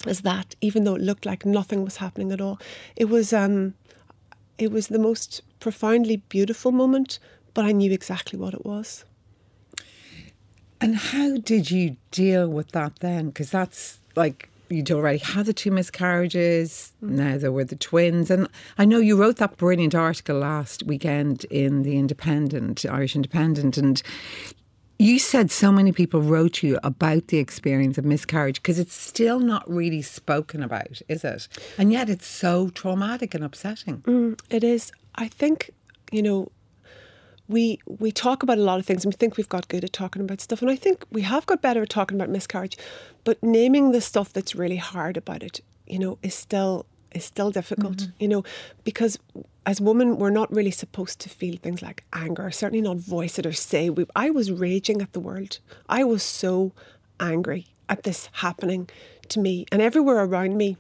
as 0.07 0.21
that, 0.23 0.55
even 0.61 0.85
though 0.85 0.95
it 0.95 1.03
looked 1.03 1.27
like 1.27 1.45
nothing 1.45 1.85
was 1.85 1.97
happening 1.97 2.33
at 2.33 2.41
all. 2.41 2.59
It 2.97 3.07
was 3.07 3.33
um, 3.33 3.75
it 4.57 4.73
was 4.73 4.89
the 4.89 4.99
most 4.99 5.43
profoundly 5.61 6.17
beautiful 6.29 6.73
moment, 6.73 7.19
but 7.55 7.65
I 7.65 7.73
knew 7.73 7.93
exactly 7.93 8.39
what 8.39 8.55
it 8.55 8.65
was. 8.65 9.05
And 10.81 10.97
how 10.97 11.39
did 11.39 11.71
you 11.71 11.97
deal 12.11 12.49
with 12.49 12.71
that 12.73 13.01
then? 13.01 13.29
Because 13.29 13.51
that's 13.51 13.99
like 14.15 14.49
you'd 14.69 14.91
already 14.91 15.19
had 15.19 15.47
the 15.47 15.53
two 15.53 15.71
miscarriages. 15.71 16.93
Mm. 17.03 17.11
Now 17.11 17.39
there 17.39 17.53
were 17.53 17.65
the 17.65 17.77
twins, 17.77 18.31
and 18.31 18.49
I 18.77 18.85
know 18.85 18.99
you 18.99 19.17
wrote 19.17 19.37
that 19.37 19.57
brilliant 19.57 19.95
article 19.95 20.39
last 20.39 20.83
weekend 20.85 21.45
in 21.45 21.83
the 21.83 21.99
Independent, 21.99 22.85
Irish 22.89 23.17
Independent, 23.17 23.77
and 23.77 24.03
you 24.99 25.19
said 25.19 25.51
so 25.51 25.71
many 25.71 25.93
people 25.93 26.21
wrote 26.21 26.55
to 26.55 26.67
you 26.67 26.79
about 26.83 27.29
the 27.29 27.39
experience 27.39 27.99
of 27.99 28.05
miscarriage 28.05 28.61
because 28.61 28.81
it's 28.81 28.95
still 28.95 29.39
not 29.39 29.69
really 29.71 30.03
spoken 30.03 30.63
about, 30.63 31.01
is 31.09 31.25
it? 31.25 31.47
And 31.79 31.93
yet 31.93 32.11
it's 32.11 32.27
so 32.27 32.69
traumatic 32.71 33.35
and 33.35 33.45
upsetting. 33.45 33.99
Mm, 34.03 34.41
it 34.51 34.65
is. 34.65 34.91
I 35.15 35.29
think 35.29 35.71
you 36.11 36.23
know 36.23 36.51
we 37.49 37.81
we 37.87 38.13
talk 38.13 38.43
about 38.43 38.59
a 38.59 38.63
lot 38.63 38.79
of 38.79 38.87
things 38.87 39.05
and 39.05 39.13
we 39.13 39.17
think 39.17 39.37
we've 39.37 39.49
got 39.49 39.69
good 39.69 39.85
at 39.85 39.93
talking 39.93 40.23
about 40.23 40.41
stuff. 40.41 40.63
And 40.63 40.71
I 40.71 40.77
think 40.77 41.05
we 41.11 41.23
have 41.23 41.47
got 41.47 41.63
better 41.63 41.83
at 41.83 41.91
talking 41.91 42.17
about 42.17 42.31
miscarriage 42.31 42.77
but 43.25 43.43
naming 43.43 43.93
the 43.93 44.01
stuff 44.01 44.33
that's 44.33 44.55
really 44.55 44.77
hard 44.77 45.17
about 45.17 45.43
it 45.43 45.61
you 45.87 45.99
know 45.99 46.19
is 46.23 46.35
still 46.35 46.87
is 47.13 47.25
still 47.25 47.51
difficult 47.51 47.97
mm-hmm. 47.97 48.11
you 48.19 48.29
know 48.29 48.45
because 48.85 49.19
as 49.67 49.81
women 49.81 50.19
we're 50.19 50.31
not 50.31 50.51
really 50.53 50.71
supposed 50.71 51.19
to 51.21 51.29
feel 51.29 51.57
things 51.57 51.83
like 51.83 52.05
anger 52.13 52.51
certainly 52.51 52.83
not 52.83 52.97
voice 52.97 53.39
it 53.39 53.47
or 53.47 53.53
say. 53.53 53.91
We, 53.91 54.07
I 54.15 54.31
was 54.31 54.51
raging 54.51 55.03
at 55.03 55.13
the 55.13 55.21
world. 55.21 55.59
I 55.89 56.05
was 56.05 56.23
so 56.23 56.73
angry 57.21 57.67
at 57.89 58.03
this 58.03 58.29
happening 58.33 58.89
to 59.29 59.41
me. 59.41 59.67
And 59.73 59.83
everywhere 59.83 60.19
around 60.25 60.57
me 60.57 60.77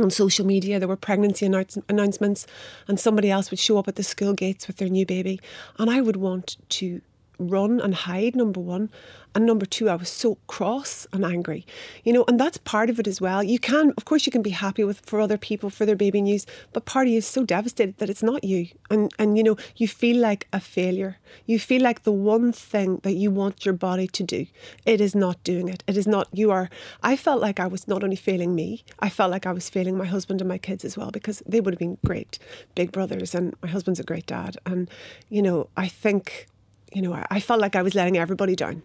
on 0.00 0.10
social 0.10 0.46
media. 0.46 0.78
There 0.78 0.88
were 0.88 0.96
pregnancy 0.96 1.46
announce- 1.46 1.78
announcements, 1.88 2.46
and 2.86 2.98
somebody 2.98 3.30
else 3.30 3.50
would 3.50 3.60
show 3.60 3.78
up 3.78 3.88
at 3.88 3.96
the 3.96 4.02
school 4.02 4.32
gates 4.32 4.66
with 4.66 4.76
their 4.76 4.88
new 4.88 5.06
baby. 5.06 5.40
And 5.78 5.90
I 5.90 6.00
would 6.00 6.16
want 6.16 6.56
to 6.70 7.00
run 7.38 7.80
and 7.80 7.94
hide, 7.94 8.36
number 8.36 8.60
one. 8.60 8.90
And 9.34 9.46
number 9.46 9.66
two, 9.66 9.88
I 9.88 9.94
was 9.94 10.08
so 10.08 10.38
cross 10.46 11.06
and 11.12 11.24
angry, 11.24 11.64
you 12.02 12.12
know, 12.12 12.24
and 12.26 12.40
that's 12.40 12.56
part 12.58 12.90
of 12.90 12.98
it 12.98 13.06
as 13.06 13.20
well. 13.20 13.42
You 13.42 13.58
can, 13.58 13.92
of 13.96 14.04
course, 14.04 14.26
you 14.26 14.32
can 14.32 14.42
be 14.42 14.50
happy 14.50 14.82
with 14.82 15.00
for 15.00 15.20
other 15.20 15.38
people 15.38 15.70
for 15.70 15.86
their 15.86 15.94
baby 15.94 16.22
news, 16.22 16.46
but 16.72 16.86
part 16.86 17.06
of 17.06 17.12
you 17.12 17.18
is 17.18 17.26
so 17.26 17.44
devastated 17.44 17.98
that 17.98 18.10
it's 18.10 18.22
not 18.22 18.42
you, 18.42 18.68
and 18.90 19.12
and 19.18 19.36
you 19.36 19.44
know, 19.44 19.56
you 19.76 19.86
feel 19.86 20.16
like 20.16 20.48
a 20.52 20.60
failure. 20.60 21.18
You 21.46 21.58
feel 21.58 21.82
like 21.82 22.02
the 22.02 22.10
one 22.10 22.52
thing 22.52 23.00
that 23.02 23.12
you 23.12 23.30
want 23.30 23.64
your 23.64 23.74
body 23.74 24.08
to 24.08 24.22
do, 24.24 24.46
it 24.86 25.00
is 25.00 25.14
not 25.14 25.44
doing 25.44 25.68
it. 25.68 25.84
It 25.86 25.96
is 25.96 26.06
not. 26.06 26.28
You 26.32 26.50
are. 26.50 26.70
I 27.02 27.14
felt 27.14 27.40
like 27.40 27.60
I 27.60 27.66
was 27.66 27.86
not 27.86 28.02
only 28.02 28.16
failing 28.16 28.54
me, 28.54 28.82
I 28.98 29.10
felt 29.10 29.30
like 29.30 29.46
I 29.46 29.52
was 29.52 29.70
failing 29.70 29.96
my 29.96 30.06
husband 30.06 30.40
and 30.40 30.48
my 30.48 30.58
kids 30.58 30.84
as 30.84 30.96
well 30.96 31.10
because 31.10 31.42
they 31.46 31.60
would 31.60 31.74
have 31.74 31.78
been 31.78 31.98
great 32.04 32.38
big 32.74 32.92
brothers, 32.92 33.34
and 33.34 33.54
my 33.62 33.68
husband's 33.68 34.00
a 34.00 34.04
great 34.04 34.26
dad, 34.26 34.56
and 34.66 34.90
you 35.28 35.42
know, 35.42 35.68
I 35.76 35.86
think 35.86 36.48
you 36.92 37.02
know, 37.02 37.22
I 37.30 37.40
felt 37.40 37.60
like 37.60 37.76
I 37.76 37.82
was 37.82 37.94
letting 37.94 38.16
everybody 38.16 38.56
down. 38.56 38.82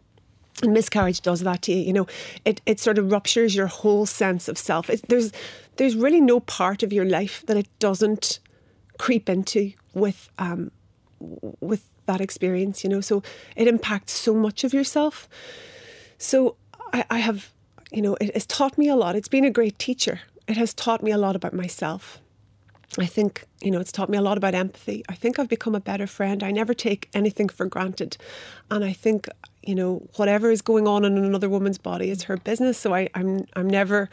And 0.62 0.74
miscarriage 0.74 1.22
does 1.22 1.42
that 1.42 1.64
to 1.64 1.74
you. 1.74 1.80
You 1.80 1.94
know, 1.94 2.08
it, 2.46 2.62
it 2.66 2.80
sort 2.80 2.98
of 2.98 3.12
ruptures 3.12 3.56
your 3.56 3.68
whole 3.68 4.06
sense 4.06 4.48
of 4.48 4.58
self. 4.58 4.90
It, 4.90 5.02
there's 5.10 5.32
there's 5.78 5.96
really 5.96 6.22
no 6.22 6.40
part 6.40 6.84
of 6.84 6.94
your 6.94 7.06
life 7.06 7.44
that 7.48 7.58
it 7.58 7.68
doesn't 7.80 8.40
creep 9.00 9.30
into 9.30 9.74
with 9.94 10.30
um, 10.38 10.72
with 11.60 11.86
that 12.06 12.22
experience. 12.22 12.84
You 12.84 12.90
know, 12.92 13.02
so 13.02 13.24
it 13.56 13.68
impacts 13.68 14.14
so 14.14 14.34
much 14.36 14.64
of 14.64 14.74
yourself. 14.74 15.28
So 16.20 16.56
I, 16.94 17.04
I 17.10 17.20
have, 17.20 17.52
you 17.92 18.02
know, 18.02 18.16
it 18.22 18.34
has 18.34 18.46
taught 18.46 18.78
me 18.78 18.88
a 18.88 18.96
lot. 18.96 19.16
It's 19.16 19.28
been 19.28 19.46
a 19.46 19.52
great 19.52 19.80
teacher. 19.80 20.22
It 20.48 20.58
has 20.58 20.74
taught 20.74 21.02
me 21.02 21.12
a 21.12 21.18
lot 21.18 21.36
about 21.36 21.54
myself. 21.54 22.20
I 23.00 23.08
think, 23.08 23.46
you 23.62 23.72
know, 23.72 23.80
it's 23.80 23.92
taught 23.92 24.10
me 24.10 24.18
a 24.18 24.22
lot 24.22 24.38
about 24.38 24.54
empathy. 24.54 25.04
I 25.10 25.16
think 25.16 25.40
I've 25.40 25.50
become 25.50 25.74
a 25.74 25.80
better 25.80 26.06
friend. 26.06 26.44
I 26.44 26.52
never 26.52 26.74
take 26.74 27.10
anything 27.14 27.50
for 27.50 27.66
granted. 27.66 28.18
And 28.70 28.86
I 28.86 28.94
think, 28.94 29.28
you 29.64 29.74
know, 29.74 30.08
whatever 30.16 30.52
is 30.52 30.62
going 30.62 30.88
on 30.88 31.04
in 31.04 31.18
another 31.18 31.50
woman's 31.50 31.80
body 31.80 32.10
is 32.10 32.24
her 32.24 32.38
business. 32.38 32.78
So 32.78 32.94
I, 32.94 33.10
I'm 33.16 33.46
I'm 33.56 33.68
never 33.68 34.10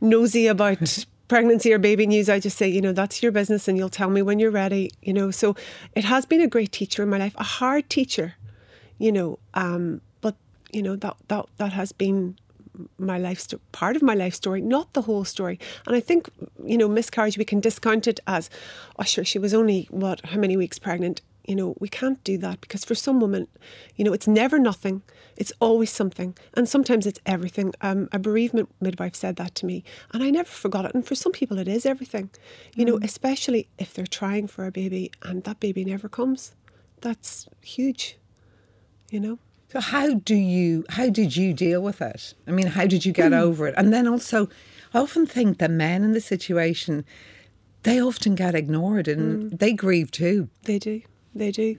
nosy 0.00 0.46
about 0.46 1.06
pregnancy 1.28 1.72
or 1.72 1.78
baby 1.78 2.06
news. 2.06 2.30
I 2.30 2.40
just 2.40 2.56
say, 2.56 2.68
you 2.68 2.80
know, 2.80 2.92
that's 2.92 3.22
your 3.22 3.32
business 3.32 3.68
and 3.68 3.76
you'll 3.76 3.90
tell 3.90 4.10
me 4.10 4.22
when 4.22 4.38
you're 4.38 4.50
ready, 4.50 4.90
you 5.02 5.12
know. 5.12 5.30
So 5.30 5.54
it 5.94 6.04
has 6.04 6.24
been 6.24 6.40
a 6.40 6.48
great 6.48 6.72
teacher 6.72 7.02
in 7.02 7.10
my 7.10 7.18
life, 7.18 7.34
a 7.36 7.44
hard 7.44 7.90
teacher, 7.90 8.36
you 8.98 9.12
know, 9.12 9.38
um, 9.52 10.00
but 10.22 10.34
you 10.72 10.82
know, 10.82 10.96
that 10.96 11.16
that 11.28 11.46
that 11.58 11.72
has 11.74 11.92
been 11.92 12.38
my 12.98 13.18
life 13.18 13.40
sto- 13.40 13.60
part 13.72 13.96
of 13.96 14.02
my 14.02 14.14
life 14.14 14.34
story, 14.34 14.60
not 14.60 14.92
the 14.92 15.02
whole 15.02 15.24
story. 15.24 15.58
And 15.86 15.94
I 15.96 16.00
think 16.00 16.28
you 16.64 16.78
know 16.78 16.88
miscarriage 16.88 17.38
we 17.38 17.44
can 17.44 17.60
discount 17.60 18.06
it 18.06 18.20
as, 18.26 18.50
oh 18.98 19.04
sure, 19.04 19.24
she 19.24 19.38
was 19.38 19.54
only 19.54 19.86
what 19.90 20.24
how 20.26 20.38
many 20.38 20.56
weeks 20.56 20.78
pregnant. 20.78 21.20
you 21.46 21.54
know, 21.54 21.76
we 21.78 21.88
can't 21.88 22.22
do 22.24 22.38
that 22.38 22.60
because 22.60 22.84
for 22.84 22.94
some 22.94 23.20
women, 23.20 23.46
you 23.96 24.04
know, 24.04 24.12
it's 24.12 24.26
never 24.26 24.58
nothing. 24.58 25.02
It's 25.36 25.52
always 25.60 25.90
something. 25.90 26.36
And 26.54 26.68
sometimes 26.68 27.06
it's 27.06 27.20
everything. 27.26 27.74
Um, 27.80 28.08
a 28.12 28.18
bereavement 28.18 28.68
midwife 28.80 29.14
said 29.14 29.36
that 29.36 29.54
to 29.56 29.66
me 29.66 29.84
and 30.12 30.22
I 30.22 30.30
never 30.30 30.48
forgot 30.48 30.84
it. 30.86 30.94
And 30.94 31.06
for 31.06 31.14
some 31.14 31.32
people, 31.32 31.58
it 31.58 31.68
is 31.68 31.84
everything, 31.84 32.30
you 32.74 32.84
mm. 32.84 32.88
know, 32.88 32.98
especially 33.02 33.68
if 33.78 33.92
they're 33.92 34.06
trying 34.06 34.46
for 34.46 34.66
a 34.66 34.72
baby 34.72 35.10
and 35.22 35.44
that 35.44 35.60
baby 35.60 35.84
never 35.84 36.08
comes. 36.08 36.54
That's 37.00 37.46
huge, 37.60 38.16
you 39.10 39.20
know. 39.20 39.38
So 39.74 39.80
how 39.80 40.14
do 40.14 40.36
you 40.36 40.84
how 40.88 41.08
did 41.10 41.34
you 41.34 41.52
deal 41.52 41.82
with 41.82 42.00
it? 42.00 42.34
I 42.46 42.52
mean, 42.52 42.68
how 42.68 42.86
did 42.86 43.04
you 43.04 43.12
get 43.12 43.32
mm. 43.32 43.40
over 43.40 43.66
it? 43.66 43.74
And 43.76 43.92
then 43.92 44.06
also 44.06 44.48
I 44.94 45.00
often 45.00 45.26
think 45.26 45.58
the 45.58 45.68
men 45.68 46.04
in 46.04 46.12
the 46.12 46.20
situation 46.20 47.04
they 47.82 48.00
often 48.00 48.36
get 48.36 48.54
ignored 48.54 49.08
and 49.08 49.50
mm. 49.50 49.58
they 49.58 49.72
grieve 49.72 50.12
too. 50.12 50.48
They 50.62 50.78
do. 50.78 51.02
They 51.34 51.50
do. 51.50 51.74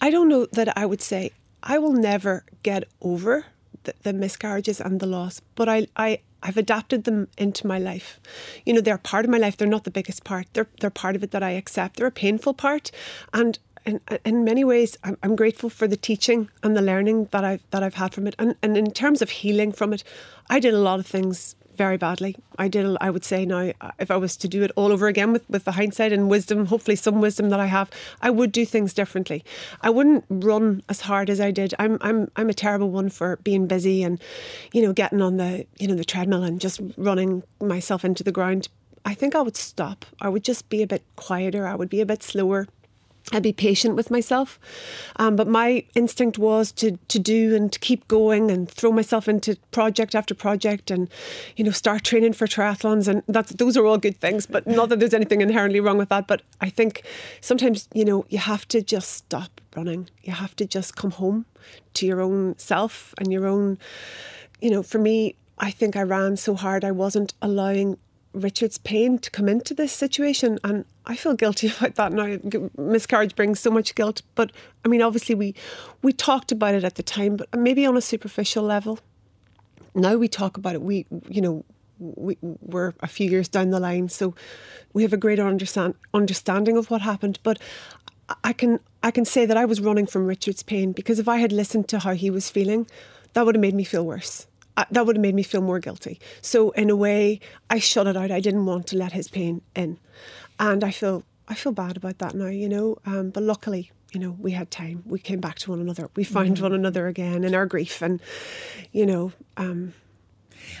I 0.00 0.08
don't 0.08 0.30
know 0.30 0.46
that 0.52 0.74
I 0.74 0.86
would 0.86 1.02
say 1.02 1.32
I 1.62 1.76
will 1.76 1.92
never 1.92 2.46
get 2.62 2.84
over 3.02 3.44
the, 3.82 3.92
the 4.04 4.14
miscarriages 4.14 4.80
and 4.80 4.98
the 4.98 5.06
loss, 5.06 5.42
but 5.54 5.68
I, 5.68 5.86
I, 5.96 6.20
I've 6.42 6.56
adapted 6.56 7.04
them 7.04 7.28
into 7.36 7.66
my 7.66 7.78
life. 7.78 8.20
You 8.64 8.72
know, 8.72 8.80
they're 8.80 8.96
part 8.96 9.26
of 9.26 9.30
my 9.30 9.36
life. 9.36 9.58
They're 9.58 9.68
not 9.68 9.84
the 9.84 9.90
biggest 9.90 10.24
part. 10.24 10.46
They're 10.54 10.68
they're 10.80 10.88
part 10.88 11.14
of 11.14 11.22
it 11.22 11.30
that 11.32 11.42
I 11.42 11.50
accept. 11.50 11.96
They're 11.96 12.06
a 12.06 12.10
painful 12.10 12.54
part, 12.54 12.90
and 13.34 13.58
in, 13.86 14.00
in 14.24 14.44
many 14.44 14.64
ways, 14.64 14.96
I'm, 15.04 15.16
I'm 15.22 15.36
grateful 15.36 15.70
for 15.70 15.86
the 15.86 15.96
teaching 15.96 16.48
and 16.62 16.76
the 16.76 16.82
learning 16.82 17.28
that 17.30 17.44
I've 17.44 17.62
that 17.70 17.82
I've 17.82 17.94
had 17.94 18.14
from 18.14 18.26
it. 18.26 18.34
And, 18.38 18.54
and 18.62 18.76
in 18.76 18.90
terms 18.90 19.22
of 19.22 19.30
healing 19.30 19.72
from 19.72 19.92
it, 19.92 20.04
I 20.48 20.60
did 20.60 20.74
a 20.74 20.78
lot 20.78 21.00
of 21.00 21.06
things 21.06 21.56
very 21.76 21.96
badly. 21.96 22.36
I 22.58 22.68
did. 22.68 22.96
I 23.00 23.10
would 23.10 23.24
say 23.24 23.44
now, 23.44 23.72
uh, 23.80 23.90
if 23.98 24.10
I 24.10 24.16
was 24.16 24.36
to 24.38 24.48
do 24.48 24.62
it 24.62 24.70
all 24.76 24.92
over 24.92 25.08
again 25.08 25.32
with 25.32 25.48
with 25.50 25.64
the 25.64 25.72
hindsight 25.72 26.12
and 26.12 26.30
wisdom, 26.30 26.66
hopefully 26.66 26.96
some 26.96 27.20
wisdom 27.20 27.50
that 27.50 27.60
I 27.60 27.66
have, 27.66 27.90
I 28.22 28.30
would 28.30 28.52
do 28.52 28.64
things 28.64 28.94
differently. 28.94 29.44
I 29.80 29.90
wouldn't 29.90 30.24
run 30.28 30.82
as 30.88 31.02
hard 31.02 31.28
as 31.30 31.40
I 31.40 31.50
did. 31.50 31.74
I'm 31.78 31.98
I'm 32.00 32.30
I'm 32.36 32.48
a 32.48 32.54
terrible 32.54 32.90
one 32.90 33.10
for 33.10 33.36
being 33.36 33.66
busy 33.66 34.02
and, 34.02 34.20
you 34.72 34.82
know, 34.82 34.92
getting 34.92 35.20
on 35.20 35.36
the 35.36 35.66
you 35.78 35.88
know 35.88 35.96
the 35.96 36.04
treadmill 36.04 36.42
and 36.42 36.60
just 36.60 36.80
running 36.96 37.42
myself 37.60 38.04
into 38.04 38.24
the 38.24 38.32
ground. 38.32 38.68
I 39.04 39.14
think 39.14 39.34
I 39.34 39.42
would 39.42 39.56
stop. 39.56 40.06
I 40.20 40.28
would 40.28 40.44
just 40.44 40.68
be 40.70 40.82
a 40.82 40.86
bit 40.86 41.02
quieter. 41.16 41.66
I 41.66 41.74
would 41.74 41.90
be 41.90 42.00
a 42.00 42.06
bit 42.06 42.22
slower. 42.22 42.66
I'd 43.32 43.42
be 43.42 43.52
patient 43.52 43.96
with 43.96 44.10
myself. 44.10 44.58
Um, 45.16 45.34
but 45.34 45.48
my 45.48 45.84
instinct 45.94 46.38
was 46.38 46.70
to 46.72 46.98
to 47.08 47.18
do 47.18 47.56
and 47.56 47.72
to 47.72 47.78
keep 47.78 48.06
going 48.06 48.50
and 48.50 48.70
throw 48.70 48.92
myself 48.92 49.28
into 49.28 49.56
project 49.70 50.14
after 50.14 50.34
project 50.34 50.90
and, 50.90 51.08
you 51.56 51.64
know, 51.64 51.70
start 51.70 52.04
training 52.04 52.34
for 52.34 52.46
triathlons. 52.46 53.08
And 53.08 53.22
that's 53.26 53.52
those 53.52 53.76
are 53.76 53.86
all 53.86 53.98
good 53.98 54.18
things, 54.18 54.46
but 54.46 54.66
not 54.66 54.90
that 54.90 55.00
there's 55.00 55.14
anything 55.14 55.40
inherently 55.40 55.80
wrong 55.80 55.96
with 55.96 56.10
that. 56.10 56.26
But 56.26 56.42
I 56.60 56.68
think 56.68 57.02
sometimes, 57.40 57.88
you 57.94 58.04
know, 58.04 58.26
you 58.28 58.38
have 58.38 58.68
to 58.68 58.82
just 58.82 59.12
stop 59.12 59.60
running. 59.74 60.10
You 60.22 60.34
have 60.34 60.54
to 60.56 60.66
just 60.66 60.96
come 60.96 61.12
home 61.12 61.46
to 61.94 62.06
your 62.06 62.20
own 62.20 62.58
self 62.58 63.14
and 63.18 63.32
your 63.32 63.46
own, 63.46 63.78
you 64.60 64.70
know, 64.70 64.82
for 64.82 64.98
me, 64.98 65.36
I 65.58 65.70
think 65.70 65.96
I 65.96 66.02
ran 66.02 66.36
so 66.36 66.54
hard 66.54 66.84
I 66.84 66.90
wasn't 66.90 67.32
allowing 67.40 67.96
Richard's 68.32 68.78
pain 68.78 69.18
to 69.18 69.30
come 69.30 69.48
into 69.48 69.72
this 69.72 69.92
situation. 69.92 70.58
And 70.64 70.84
I 71.06 71.16
feel 71.16 71.34
guilty 71.34 71.68
about 71.78 71.94
that 71.96 72.12
now. 72.12 72.38
Miscarriage 72.78 73.34
brings 73.36 73.60
so 73.60 73.70
much 73.70 73.94
guilt. 73.94 74.22
But 74.34 74.52
I 74.84 74.88
mean, 74.88 75.02
obviously, 75.02 75.34
we, 75.34 75.54
we 76.02 76.12
talked 76.12 76.52
about 76.52 76.74
it 76.74 76.84
at 76.84 76.94
the 76.96 77.02
time, 77.02 77.36
but 77.36 77.48
maybe 77.58 77.86
on 77.86 77.96
a 77.96 78.00
superficial 78.00 78.64
level. 78.64 78.98
Now 79.94 80.16
we 80.16 80.28
talk 80.28 80.56
about 80.56 80.74
it. 80.74 80.82
We, 80.82 81.06
you 81.28 81.40
know, 81.40 81.64
we, 81.98 82.36
we're 82.42 82.94
a 83.00 83.06
few 83.06 83.30
years 83.30 83.48
down 83.48 83.70
the 83.70 83.78
line, 83.78 84.08
so 84.08 84.34
we 84.92 85.02
have 85.02 85.12
a 85.12 85.16
greater 85.16 85.46
understand, 85.46 85.94
understanding 86.12 86.76
of 86.76 86.90
what 86.90 87.02
happened. 87.02 87.38
But 87.42 87.58
I 88.42 88.52
can 88.52 88.80
I 89.02 89.10
can 89.10 89.24
say 89.24 89.46
that 89.46 89.56
I 89.56 89.66
was 89.66 89.80
running 89.80 90.06
from 90.06 90.26
Richard's 90.26 90.62
pain 90.62 90.92
because 90.92 91.18
if 91.18 91.28
I 91.28 91.36
had 91.36 91.52
listened 91.52 91.88
to 91.88 92.00
how 92.00 92.14
he 92.14 92.30
was 92.30 92.50
feeling, 92.50 92.88
that 93.34 93.46
would 93.46 93.54
have 93.54 93.60
made 93.60 93.74
me 93.74 93.84
feel 93.84 94.04
worse 94.04 94.46
that 94.90 95.06
would 95.06 95.16
have 95.16 95.22
made 95.22 95.34
me 95.34 95.42
feel 95.42 95.60
more 95.60 95.78
guilty. 95.78 96.18
So 96.40 96.70
in 96.70 96.90
a 96.90 96.96
way, 96.96 97.40
I 97.70 97.78
shut 97.78 98.06
it 98.06 98.16
out. 98.16 98.30
I 98.30 98.40
didn't 98.40 98.66
want 98.66 98.86
to 98.88 98.96
let 98.96 99.12
his 99.12 99.28
pain 99.28 99.62
in, 99.74 99.98
and 100.58 100.84
I 100.84 100.90
feel 100.90 101.24
I 101.48 101.54
feel 101.54 101.72
bad 101.72 101.96
about 101.96 102.18
that 102.18 102.34
now. 102.34 102.46
You 102.46 102.68
know, 102.68 102.98
um, 103.06 103.30
but 103.30 103.42
luckily, 103.42 103.90
you 104.12 104.20
know, 104.20 104.36
we 104.38 104.52
had 104.52 104.70
time. 104.70 105.02
We 105.06 105.18
came 105.18 105.40
back 105.40 105.58
to 105.60 105.70
one 105.70 105.80
another. 105.80 106.08
We 106.16 106.24
found 106.24 106.56
mm. 106.56 106.62
one 106.62 106.72
another 106.72 107.06
again 107.06 107.44
in 107.44 107.54
our 107.54 107.66
grief, 107.66 108.02
and 108.02 108.20
you 108.92 109.06
know. 109.06 109.32
Um, 109.56 109.94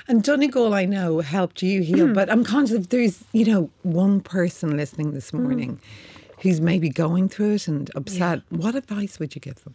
and 0.08 0.22
Donegal, 0.22 0.72
I 0.72 0.86
know, 0.86 1.20
helped 1.20 1.62
you 1.62 1.82
heal, 1.82 2.12
but 2.14 2.30
I'm 2.30 2.42
conscious 2.42 2.86
there's, 2.86 3.22
you 3.32 3.44
know, 3.44 3.70
one 3.82 4.20
person 4.20 4.78
listening 4.78 5.12
this 5.12 5.30
mm. 5.30 5.40
morning 5.40 5.76
mm. 5.76 6.42
who's 6.42 6.60
maybe 6.60 6.88
going 6.88 7.28
through 7.28 7.54
it 7.54 7.68
and 7.68 7.90
upset. 7.94 8.42
Yeah. 8.50 8.58
What 8.58 8.74
advice 8.74 9.18
would 9.18 9.34
you 9.34 9.42
give 9.42 9.62
them? 9.62 9.74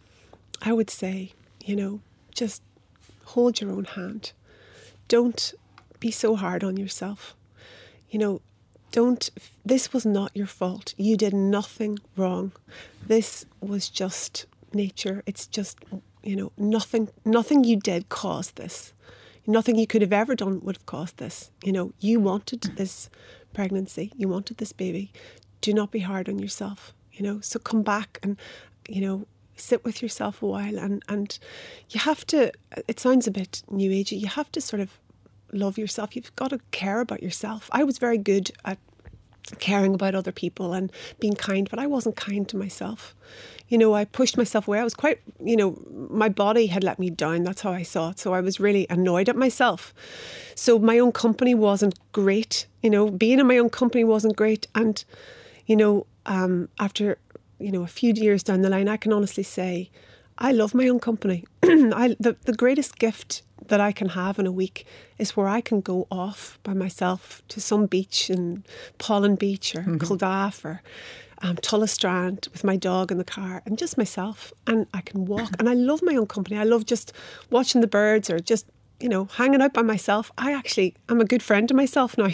I 0.62 0.72
would 0.72 0.90
say, 0.90 1.32
you 1.64 1.76
know, 1.76 2.00
just 2.34 2.62
hold 3.24 3.60
your 3.60 3.70
own 3.70 3.84
hand. 3.84 4.32
Don't 5.08 5.54
be 6.00 6.10
so 6.10 6.36
hard 6.36 6.64
on 6.64 6.76
yourself. 6.76 7.36
You 8.10 8.18
know, 8.18 8.42
don't, 8.90 9.30
this 9.64 9.92
was 9.92 10.04
not 10.04 10.36
your 10.36 10.46
fault. 10.46 10.94
You 10.96 11.16
did 11.16 11.34
nothing 11.34 11.98
wrong. 12.16 12.52
This 13.06 13.46
was 13.60 13.88
just 13.88 14.46
nature. 14.72 15.22
It's 15.26 15.46
just, 15.46 15.78
you 16.22 16.36
know, 16.36 16.52
nothing, 16.56 17.08
nothing 17.24 17.64
you 17.64 17.76
did 17.76 18.08
caused 18.08 18.56
this. 18.56 18.92
Nothing 19.46 19.76
you 19.76 19.86
could 19.86 20.02
have 20.02 20.12
ever 20.12 20.34
done 20.34 20.60
would 20.62 20.76
have 20.76 20.86
caused 20.86 21.16
this. 21.16 21.50
You 21.64 21.72
know, 21.72 21.92
you 21.98 22.20
wanted 22.20 22.62
this 22.76 23.10
pregnancy, 23.52 24.12
you 24.16 24.28
wanted 24.28 24.58
this 24.58 24.72
baby. 24.72 25.12
Do 25.60 25.74
not 25.74 25.90
be 25.90 26.00
hard 26.00 26.28
on 26.28 26.38
yourself, 26.38 26.92
you 27.12 27.24
know. 27.24 27.40
So 27.40 27.58
come 27.58 27.82
back 27.82 28.18
and, 28.22 28.36
you 28.88 29.00
know, 29.00 29.26
sit 29.56 29.84
with 29.84 30.02
yourself 30.02 30.42
a 30.42 30.46
while 30.46 30.78
and 30.78 31.02
and 31.08 31.38
you 31.90 32.00
have 32.00 32.26
to 32.26 32.50
it 32.88 32.98
sounds 32.98 33.26
a 33.26 33.30
bit 33.30 33.62
new 33.70 33.90
agey 33.90 34.18
you 34.18 34.26
have 34.26 34.50
to 34.50 34.60
sort 34.60 34.80
of 34.80 34.98
love 35.52 35.78
yourself. 35.78 36.16
You've 36.16 36.34
got 36.36 36.50
to 36.50 36.60
care 36.70 37.00
about 37.00 37.22
yourself. 37.22 37.68
I 37.72 37.84
was 37.84 37.98
very 37.98 38.18
good 38.18 38.50
at 38.64 38.78
caring 39.58 39.94
about 39.94 40.14
other 40.14 40.30
people 40.30 40.72
and 40.72 40.92
being 41.18 41.34
kind 41.34 41.68
but 41.68 41.78
i 41.80 41.84
wasn't 41.84 42.14
kind 42.14 42.48
to 42.48 42.56
myself. 42.56 43.16
You 43.68 43.78
know 43.78 43.94
i 43.94 44.04
pushed 44.04 44.36
myself 44.36 44.68
away. 44.68 44.78
I 44.78 44.84
was 44.84 44.94
quite 44.94 45.20
you 45.42 45.56
know 45.56 45.76
my 46.08 46.28
body 46.28 46.66
had 46.66 46.84
let 46.84 46.98
me 46.98 47.10
down. 47.10 47.42
That's 47.42 47.62
how 47.62 47.72
i 47.72 47.82
saw 47.82 48.10
it. 48.10 48.18
So 48.18 48.32
i 48.32 48.40
was 48.40 48.60
really 48.60 48.86
annoyed 48.88 49.28
at 49.28 49.36
myself. 49.36 49.92
So 50.54 50.78
my 50.78 50.98
own 50.98 51.10
company 51.10 51.54
wasn't 51.54 51.98
great. 52.12 52.66
You 52.82 52.90
know 52.90 53.10
being 53.10 53.40
in 53.40 53.46
my 53.46 53.58
own 53.58 53.70
company 53.70 54.04
wasn't 54.04 54.36
great. 54.36 54.68
And 54.74 55.04
you 55.66 55.74
know 55.74 56.06
um, 56.26 56.68
after 56.78 57.18
you 57.60 57.70
know, 57.70 57.82
a 57.82 57.86
few 57.86 58.12
years 58.14 58.42
down 58.42 58.62
the 58.62 58.70
line, 58.70 58.88
I 58.88 58.96
can 58.96 59.12
honestly 59.12 59.42
say, 59.42 59.90
I 60.38 60.52
love 60.52 60.74
my 60.74 60.88
own 60.88 60.98
company. 60.98 61.44
I, 61.62 62.16
the, 62.18 62.36
the 62.44 62.54
greatest 62.54 62.98
gift 62.98 63.42
that 63.70 63.80
I 63.80 63.92
can 63.92 64.10
have 64.10 64.38
in 64.38 64.46
a 64.46 64.52
week 64.52 64.84
is 65.16 65.36
where 65.36 65.48
I 65.48 65.60
can 65.60 65.80
go 65.80 66.06
off 66.10 66.58
by 66.62 66.74
myself 66.74 67.42
to 67.48 67.60
some 67.60 67.86
beach 67.86 68.28
in 68.28 68.64
Pollan 68.98 69.38
Beach 69.38 69.74
or 69.74 69.80
mm-hmm. 69.80 69.96
Culdaff 69.96 70.64
or 70.64 70.82
um, 71.42 71.56
Strand 71.86 72.48
with 72.52 72.64
my 72.64 72.76
dog 72.76 73.10
in 73.10 73.18
the 73.18 73.24
car 73.24 73.62
and 73.64 73.78
just 73.78 73.96
myself. 73.96 74.52
And 74.66 74.86
I 74.92 75.00
can 75.00 75.24
walk. 75.24 75.50
and 75.58 75.68
I 75.68 75.74
love 75.74 76.02
my 76.02 76.16
own 76.16 76.26
company. 76.26 76.58
I 76.58 76.64
love 76.64 76.84
just 76.84 77.12
watching 77.48 77.80
the 77.80 77.86
birds 77.86 78.28
or 78.28 78.38
just 78.38 78.66
you 78.98 79.08
know, 79.08 79.24
hanging 79.24 79.62
out 79.62 79.72
by 79.72 79.80
myself, 79.80 80.30
I 80.36 80.52
actually 80.52 80.94
am 81.08 81.22
a 81.22 81.24
good 81.24 81.42
friend 81.42 81.66
to 81.68 81.74
myself 81.74 82.18
now. 82.18 82.28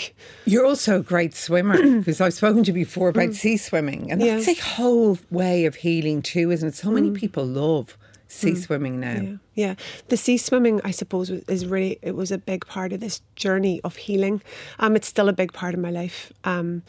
You're 0.46 0.66
also 0.66 0.98
a 0.98 1.02
great 1.02 1.32
swimmer 1.32 1.76
because 1.98 2.20
I've 2.20 2.34
spoken 2.34 2.64
to 2.64 2.72
you 2.72 2.84
before 2.84 3.10
about 3.10 3.28
mm. 3.28 3.34
sea 3.34 3.56
swimming, 3.56 4.10
and 4.10 4.20
that's 4.20 4.48
yeah. 4.48 4.54
a 4.54 4.60
whole 4.60 5.16
way 5.30 5.66
of 5.66 5.76
healing 5.76 6.22
too, 6.22 6.50
isn't 6.50 6.70
it? 6.70 6.74
So 6.74 6.90
many 6.90 7.10
mm. 7.10 7.14
people 7.14 7.44
love 7.44 7.96
sea 8.28 8.52
mm. 8.52 8.58
swimming 8.58 9.00
now. 9.00 9.20
Yeah. 9.20 9.36
yeah, 9.54 9.74
the 10.08 10.16
sea 10.16 10.36
swimming, 10.36 10.80
I 10.84 10.90
suppose, 10.90 11.30
is 11.30 11.66
really 11.66 11.98
it 12.02 12.14
was 12.14 12.30
a 12.30 12.38
big 12.38 12.66
part 12.66 12.92
of 12.92 13.00
this 13.00 13.20
journey 13.34 13.80
of 13.82 13.96
healing. 13.96 14.42
Um, 14.78 14.96
it's 14.96 15.08
still 15.08 15.28
a 15.28 15.32
big 15.32 15.52
part 15.52 15.74
of 15.74 15.80
my 15.80 15.90
life. 15.90 16.32
Um, 16.44 16.82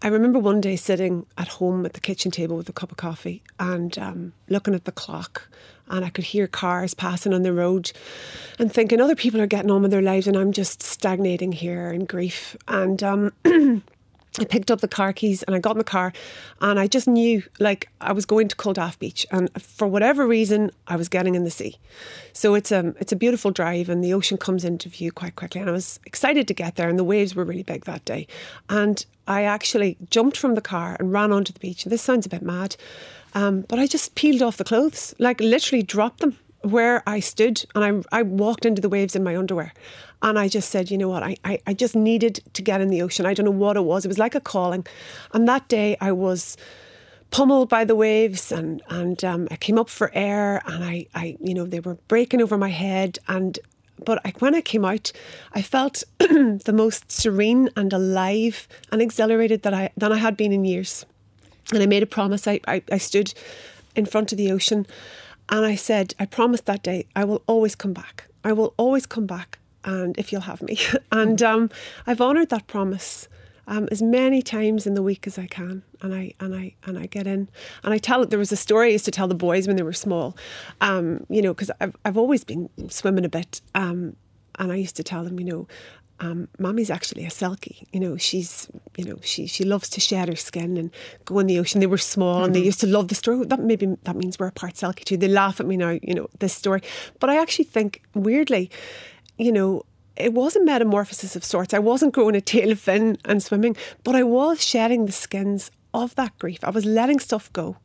I 0.00 0.08
remember 0.08 0.38
one 0.38 0.60
day 0.60 0.76
sitting 0.76 1.26
at 1.36 1.48
home 1.48 1.84
at 1.84 1.94
the 1.94 2.00
kitchen 2.00 2.30
table 2.30 2.56
with 2.56 2.68
a 2.68 2.72
cup 2.72 2.92
of 2.92 2.96
coffee 2.96 3.42
and 3.58 3.98
um, 3.98 4.32
looking 4.48 4.74
at 4.74 4.84
the 4.84 4.92
clock 4.92 5.48
and 5.88 6.04
I 6.04 6.10
could 6.10 6.24
hear 6.24 6.46
cars 6.46 6.94
passing 6.94 7.34
on 7.34 7.42
the 7.42 7.52
road 7.52 7.90
and 8.60 8.72
thinking 8.72 9.00
other 9.00 9.16
people 9.16 9.40
are 9.40 9.46
getting 9.46 9.70
on 9.70 9.82
with 9.82 9.90
their 9.90 10.02
lives 10.02 10.28
and 10.28 10.36
I'm 10.36 10.52
just 10.52 10.82
stagnating 10.82 11.50
here 11.50 11.90
in 11.90 12.04
grief. 12.04 12.56
And 12.68 13.02
um, 13.02 13.32
I 14.38 14.44
picked 14.44 14.70
up 14.70 14.80
the 14.80 14.88
car 14.88 15.12
keys 15.12 15.42
and 15.42 15.56
I 15.56 15.58
got 15.58 15.72
in 15.72 15.78
the 15.78 15.84
car 15.84 16.12
and 16.60 16.78
I 16.78 16.86
just 16.86 17.08
knew 17.08 17.42
like 17.58 17.88
I 18.00 18.12
was 18.12 18.24
going 18.24 18.48
to 18.48 18.56
Culdaff 18.56 18.98
Beach 18.98 19.26
and 19.30 19.50
for 19.60 19.88
whatever 19.88 20.26
reason 20.26 20.70
I 20.86 20.96
was 20.96 21.08
getting 21.08 21.34
in 21.34 21.44
the 21.44 21.50
sea. 21.50 21.76
So 22.32 22.54
it's 22.54 22.70
um, 22.70 22.94
it's 23.00 23.12
a 23.12 23.16
beautiful 23.16 23.50
drive 23.50 23.88
and 23.88 24.02
the 24.02 24.12
ocean 24.12 24.36
comes 24.36 24.64
into 24.64 24.88
view 24.88 25.10
quite 25.12 25.36
quickly 25.36 25.60
and 25.60 25.68
I 25.68 25.72
was 25.72 25.98
excited 26.06 26.46
to 26.48 26.54
get 26.54 26.76
there 26.76 26.88
and 26.88 26.98
the 26.98 27.04
waves 27.04 27.34
were 27.34 27.44
really 27.44 27.62
big 27.62 27.84
that 27.84 28.04
day. 28.04 28.26
And 28.68 29.04
I 29.26 29.42
actually 29.42 29.96
jumped 30.10 30.36
from 30.36 30.54
the 30.54 30.60
car 30.60 30.96
and 30.98 31.12
ran 31.12 31.32
onto 31.32 31.52
the 31.52 31.60
beach. 31.60 31.84
And 31.84 31.92
this 31.92 32.02
sounds 32.02 32.26
a 32.26 32.30
bit 32.30 32.42
mad, 32.42 32.76
um, 33.34 33.62
but 33.62 33.78
I 33.78 33.86
just 33.86 34.14
peeled 34.14 34.42
off 34.42 34.56
the 34.56 34.64
clothes, 34.64 35.14
like 35.18 35.40
literally 35.40 35.82
dropped 35.82 36.20
them 36.20 36.38
where 36.62 37.02
I 37.06 37.20
stood 37.20 37.64
and 37.74 38.04
I, 38.12 38.18
I 38.18 38.22
walked 38.22 38.66
into 38.66 38.82
the 38.82 38.88
waves 38.88 39.14
in 39.14 39.22
my 39.22 39.36
underwear. 39.36 39.72
And 40.22 40.38
I 40.38 40.48
just 40.48 40.70
said, 40.70 40.90
you 40.90 40.98
know 40.98 41.08
what, 41.08 41.22
I, 41.22 41.36
I, 41.44 41.60
I 41.66 41.74
just 41.74 41.94
needed 41.94 42.40
to 42.54 42.62
get 42.62 42.80
in 42.80 42.88
the 42.88 43.02
ocean. 43.02 43.24
I 43.24 43.34
don't 43.34 43.44
know 43.44 43.50
what 43.52 43.76
it 43.76 43.84
was. 43.84 44.04
It 44.04 44.08
was 44.08 44.18
like 44.18 44.34
a 44.34 44.40
calling. 44.40 44.86
And 45.32 45.46
that 45.46 45.68
day 45.68 45.96
I 46.00 46.12
was 46.12 46.56
pummeled 47.30 47.68
by 47.68 47.84
the 47.84 47.94
waves 47.94 48.50
and 48.50 48.82
and 48.88 49.22
um, 49.24 49.48
I 49.50 49.56
came 49.56 49.78
up 49.78 49.90
for 49.90 50.10
air 50.14 50.62
and 50.66 50.82
I, 50.82 51.06
I 51.14 51.36
you 51.40 51.54
know 51.54 51.66
they 51.66 51.80
were 51.80 51.96
breaking 52.08 52.40
over 52.40 52.56
my 52.56 52.70
head 52.70 53.18
and 53.28 53.58
but 54.04 54.20
I, 54.24 54.32
when 54.38 54.54
I 54.54 54.60
came 54.60 54.84
out 54.84 55.12
I 55.52 55.62
felt 55.62 56.04
the 56.18 56.72
most 56.74 57.10
serene 57.12 57.68
and 57.76 57.92
alive 57.92 58.66
and 58.90 59.02
exhilarated 59.02 59.62
that 59.62 59.74
I 59.74 59.90
than 59.96 60.12
I 60.12 60.18
had 60.18 60.36
been 60.36 60.52
in 60.52 60.64
years 60.64 61.04
and 61.72 61.82
I 61.82 61.86
made 61.86 62.02
a 62.02 62.06
promise 62.06 62.48
I, 62.48 62.60
I, 62.66 62.82
I 62.90 62.98
stood 62.98 63.34
in 63.94 64.06
front 64.06 64.32
of 64.32 64.38
the 64.38 64.50
ocean 64.50 64.86
and 65.50 65.66
I 65.66 65.74
said 65.74 66.14
I 66.18 66.24
promised 66.24 66.64
that 66.66 66.82
day 66.82 67.06
I 67.14 67.24
will 67.24 67.42
always 67.46 67.74
come 67.74 67.92
back 67.92 68.24
I 68.42 68.52
will 68.52 68.72
always 68.78 69.04
come 69.04 69.26
back 69.26 69.58
and 69.88 70.16
if 70.18 70.30
you'll 70.30 70.42
have 70.42 70.62
me 70.62 70.78
and 71.12 71.42
um, 71.42 71.70
I've 72.06 72.20
honoured 72.20 72.50
that 72.50 72.66
promise 72.66 73.28
um, 73.68 73.86
as 73.90 74.02
many 74.02 74.40
times 74.42 74.86
in 74.86 74.94
the 74.94 75.02
week 75.02 75.26
as 75.26 75.38
I 75.38 75.46
can, 75.46 75.82
and 76.00 76.14
I 76.14 76.32
and 76.40 76.54
I 76.54 76.74
and 76.84 76.98
I 76.98 77.06
get 77.06 77.26
in 77.26 77.48
and 77.84 77.94
I 77.94 77.98
tell. 77.98 78.22
It, 78.22 78.30
there 78.30 78.38
was 78.38 78.50
a 78.50 78.56
story 78.56 78.88
I 78.88 78.92
used 78.92 79.04
to 79.04 79.10
tell 79.10 79.28
the 79.28 79.34
boys 79.34 79.66
when 79.66 79.76
they 79.76 79.82
were 79.82 79.92
small, 79.92 80.36
um, 80.80 81.26
you 81.28 81.42
know, 81.42 81.52
because 81.52 81.70
I've 81.80 81.94
I've 82.04 82.16
always 82.16 82.44
been 82.44 82.70
swimming 82.88 83.26
a 83.26 83.28
bit, 83.28 83.60
um, 83.74 84.16
and 84.58 84.72
I 84.72 84.76
used 84.76 84.96
to 84.96 85.04
tell 85.04 85.22
them, 85.22 85.38
you 85.38 85.46
know. 85.46 85.68
Um, 86.20 86.48
Mommy's 86.58 86.90
actually 86.90 87.24
a 87.26 87.28
selkie. 87.28 87.86
You 87.92 88.00
know, 88.00 88.16
she's, 88.16 88.68
you 88.96 89.04
know, 89.04 89.20
she 89.22 89.46
she 89.46 89.62
loves 89.62 89.88
to 89.90 90.00
shed 90.00 90.28
her 90.28 90.34
skin 90.34 90.76
and 90.76 90.90
go 91.24 91.38
in 91.38 91.46
the 91.46 91.60
ocean. 91.60 91.78
They 91.78 91.86
were 91.86 91.96
small 91.96 92.38
mm-hmm. 92.38 92.46
and 92.46 92.54
they 92.56 92.58
mm-hmm. 92.58 92.66
used 92.66 92.80
to 92.80 92.88
love 92.88 93.06
the 93.06 93.14
story. 93.14 93.44
That 93.44 93.60
maybe 93.60 93.96
that 94.02 94.16
means 94.16 94.36
we're 94.36 94.48
a 94.48 94.52
part 94.52 94.74
selkie 94.74 95.04
too. 95.04 95.16
They 95.16 95.28
laugh 95.28 95.60
at 95.60 95.66
me 95.66 95.76
now, 95.76 95.90
you 96.02 96.14
know, 96.14 96.26
this 96.40 96.52
story. 96.52 96.80
But 97.20 97.30
I 97.30 97.40
actually 97.40 97.66
think 97.66 98.02
weirdly, 98.14 98.68
you 99.38 99.52
know, 99.52 99.84
it 100.16 100.34
was 100.34 100.56
a 100.56 100.64
metamorphosis 100.64 101.36
of 101.36 101.44
sorts. 101.44 101.72
I 101.72 101.78
wasn't 101.78 102.12
growing 102.12 102.34
a 102.34 102.40
tail 102.40 102.74
fin 102.74 103.18
and 103.24 103.42
swimming, 103.42 103.76
but 104.04 104.16
I 104.16 104.24
was 104.24 104.64
shedding 104.64 105.06
the 105.06 105.12
skins 105.12 105.70
of 105.94 106.14
that 106.16 106.38
grief. 106.38 106.58
I 106.62 106.70
was 106.70 106.84
letting 106.84 107.20
stuff 107.20 107.52
go. 107.52 107.76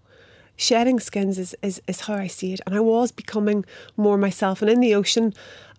Shedding 0.56 1.00
skins 1.00 1.38
is, 1.40 1.56
is, 1.62 1.82
is 1.88 2.02
how 2.02 2.16
I 2.16 2.28
see 2.28 2.54
it. 2.54 2.62
And 2.66 2.76
I 2.76 2.80
was 2.80 3.12
becoming 3.12 3.66
more 3.98 4.18
myself. 4.18 4.62
And 4.62 4.70
in 4.70 4.80
the 4.80 4.96
ocean, 4.96 5.34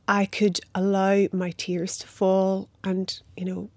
I 0.06 0.26
could 0.26 0.60
allow 0.74 1.26
my 1.32 1.52
tears 1.56 1.96
to 1.98 2.06
fall 2.06 2.68
and, 2.82 3.20
you 3.36 3.44
know, 3.44 3.70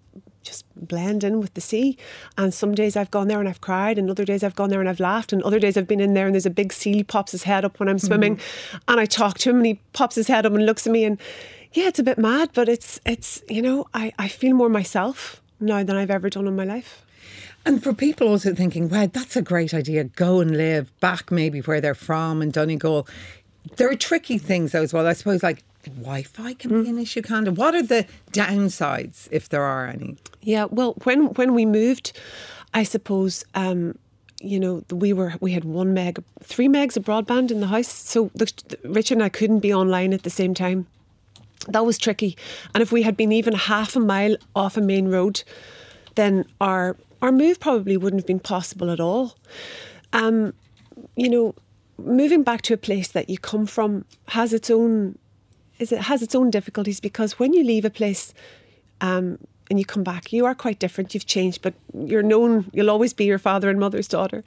just 0.44 0.66
blend 0.76 1.24
in 1.24 1.40
with 1.40 1.54
the 1.54 1.62
sea. 1.62 1.98
And 2.38 2.54
some 2.54 2.74
days 2.74 2.96
I've 2.96 3.12
gone 3.12 3.28
there 3.28 3.40
and 3.40 3.50
I've 3.50 3.62
cried, 3.62 3.98
and 3.98 4.10
other 4.10 4.24
days 4.24 4.44
I've 4.44 4.56
gone 4.56 4.70
there 4.70 4.80
and 4.80 4.90
I've 4.90 5.00
laughed, 5.00 5.34
and 5.34 5.44
other 5.44 5.60
days 5.60 5.78
I've 5.78 5.88
been 5.88 6.00
in 6.00 6.14
there 6.14 6.26
and 6.26 6.34
there's 6.34 6.46
a 6.46 6.52
big 6.52 6.72
seal 6.72 7.04
pops 7.04 7.34
his 7.34 7.44
head 7.44 7.66
up 7.66 7.80
when 7.80 7.90
I'm 7.90 8.00
swimming, 8.00 8.38
mm. 8.38 8.80
and 8.88 9.00
I 9.00 9.06
talk 9.06 9.38
to 9.40 9.50
him 9.50 9.58
and 9.58 9.66
he 9.66 9.82
pops 9.94 10.16
his 10.16 10.28
head 10.28 10.46
up 10.46 10.54
and 10.54 10.66
looks 10.66 10.88
at 10.88 10.94
me 10.94 11.04
and 11.04 11.20
yeah, 11.78 11.88
it's 11.88 12.00
a 12.00 12.04
bit 12.04 12.18
mad, 12.18 12.50
but 12.54 12.68
it's 12.68 13.00
it's 13.06 13.44
you 13.48 13.62
know 13.62 13.86
I 13.94 14.12
I 14.18 14.28
feel 14.28 14.56
more 14.56 14.70
myself 14.70 15.44
now 15.60 15.84
than 15.84 15.96
I've 15.96 16.10
ever 16.10 16.30
done 16.30 16.48
in 16.48 16.56
my 16.56 16.64
life. 16.64 17.06
And 17.66 17.84
for 17.84 17.94
people 17.94 18.28
also 18.28 18.56
thinking, 18.56 18.90
wow, 18.90 19.08
that's 19.12 19.36
a 19.36 19.42
great 19.42 19.74
idea. 19.74 20.06
Go 20.06 20.40
and 20.40 20.58
live 20.58 20.98
back 21.00 21.32
maybe 21.32 21.60
where 21.60 21.80
they're 21.80 21.94
from 21.94 22.42
in 22.42 22.50
Donegal. 22.50 23.08
There 23.76 23.90
are 23.90 23.96
tricky 23.96 24.38
things 24.40 24.72
though 24.72 24.82
as 24.82 24.92
well. 24.92 25.06
I 25.06 25.14
suppose 25.14 25.44
like 25.44 25.64
Wi-Fi 25.84 26.56
can 26.56 26.72
mm. 26.72 26.84
be 26.84 26.90
an 26.90 26.98
issue. 26.98 27.22
Kind 27.22 27.48
of. 27.48 27.60
What 27.60 27.76
are 27.76 27.84
the 27.84 28.08
downsides 28.32 29.28
if 29.30 29.50
there 29.50 29.64
are 29.64 29.86
any? 29.86 30.18
Yeah. 30.42 30.66
Well, 30.72 30.94
when 31.04 31.28
when 31.36 31.54
we 31.54 31.66
moved, 31.66 32.20
I 32.74 32.84
suppose. 32.84 33.46
Um, 33.54 34.00
you 34.40 34.60
know, 34.60 34.84
we 34.92 35.14
were 35.14 35.34
we 35.40 35.52
had 35.54 35.66
one 35.66 35.96
meg, 35.96 36.24
three 36.44 36.68
megs 36.68 36.96
of 36.96 37.04
broadband 37.04 37.50
in 37.50 37.60
the 37.60 37.66
house. 37.66 37.88
So 37.88 38.30
the, 38.36 38.52
Richard 38.84 39.16
and 39.16 39.24
I 39.24 39.30
couldn't 39.30 39.62
be 39.62 39.74
online 39.74 40.14
at 40.14 40.22
the 40.22 40.30
same 40.30 40.54
time 40.54 40.86
that 41.68 41.86
was 41.86 41.98
tricky. 41.98 42.38
And 42.74 42.82
if 42.82 42.92
we 42.92 43.04
had 43.04 43.18
been 43.18 43.32
even 43.32 43.54
half 43.54 43.96
a 43.96 44.00
mile 44.00 44.38
off 44.56 44.78
a 44.78 44.82
main 44.82 45.10
road, 45.10 45.44
then 46.16 46.46
our 46.62 46.96
our 47.22 47.32
move 47.32 47.60
probably 47.60 47.98
wouldn't 47.98 48.22
have 48.22 48.28
been 48.28 48.40
possible 48.40 48.92
at 48.92 49.00
all. 49.00 49.36
Um, 50.14 50.54
you 51.16 51.30
know, 51.30 51.56
moving 51.98 52.44
back 52.44 52.62
to 52.64 52.74
a 52.74 52.78
place 52.78 53.08
that 53.10 53.30
you 53.30 53.38
come 53.38 53.66
from 53.66 54.06
has 54.30 54.54
its 54.54 54.70
own 54.70 55.18
is 55.80 55.92
it 55.92 56.02
has 56.02 56.22
its 56.22 56.36
own 56.36 56.50
difficulties 56.50 57.00
because 57.00 57.40
when 57.40 57.54
you 57.54 57.64
leave 57.64 57.86
a 57.86 57.90
place 57.90 58.34
um, 59.02 59.38
and 59.70 59.78
you 59.78 59.86
come 59.86 60.04
back, 60.04 60.34
you 60.34 60.46
are 60.46 60.56
quite 60.56 60.80
different. 60.80 61.14
You've 61.14 61.28
changed, 61.28 61.62
but 61.62 61.76
you're 61.94 62.24
known. 62.24 62.70
You'll 62.74 62.90
always 62.90 63.14
be 63.14 63.26
your 63.26 63.38
father 63.38 63.70
and 63.70 63.80
mother's 63.80 64.08
daughter, 64.08 64.44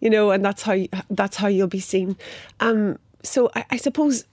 you 0.00 0.10
know, 0.10 0.30
and 0.30 0.44
that's 0.44 0.62
how 0.62 0.72
you, 0.72 0.88
that's 1.10 1.36
how 1.36 1.46
you'll 1.46 1.68
be 1.68 1.80
seen. 1.80 2.16
Um, 2.58 2.98
so 3.22 3.50
I, 3.54 3.64
I 3.70 3.76
suppose 3.76 4.24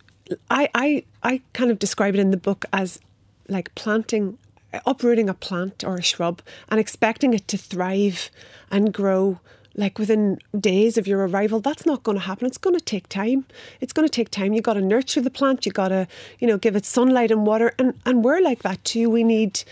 I, 0.49 0.69
I, 0.75 1.03
I 1.23 1.41
kind 1.53 1.71
of 1.71 1.79
describe 1.79 2.15
it 2.15 2.19
in 2.19 2.31
the 2.31 2.37
book 2.37 2.65
as 2.71 2.99
like 3.47 3.73
planting, 3.75 4.37
uprooting 4.85 5.29
a 5.29 5.33
plant 5.33 5.83
or 5.83 5.95
a 5.95 6.03
shrub 6.03 6.41
and 6.69 6.79
expecting 6.79 7.33
it 7.33 7.47
to 7.47 7.57
thrive 7.57 8.29
and 8.71 8.93
grow 8.93 9.39
like 9.75 9.97
within 9.97 10.39
days 10.59 10.97
of 10.97 11.07
your 11.07 11.25
arrival. 11.25 11.59
That's 11.59 11.85
not 11.85 12.03
going 12.03 12.17
to 12.17 12.23
happen. 12.23 12.45
It's 12.45 12.57
going 12.57 12.75
to 12.75 12.83
take 12.83 13.07
time. 13.07 13.45
It's 13.79 13.93
going 13.93 14.07
to 14.07 14.11
take 14.11 14.29
time. 14.29 14.53
You 14.53 14.61
got 14.61 14.73
to 14.73 14.81
nurture 14.81 15.21
the 15.21 15.29
plant. 15.29 15.65
You 15.65 15.71
got 15.71 15.89
to 15.89 16.07
you 16.39 16.47
know 16.47 16.57
give 16.57 16.75
it 16.75 16.85
sunlight 16.85 17.31
and 17.31 17.45
water. 17.45 17.73
And 17.79 17.93
and 18.05 18.23
we're 18.23 18.41
like 18.41 18.63
that 18.63 18.83
too. 18.83 19.09
We 19.09 19.23
need 19.23 19.63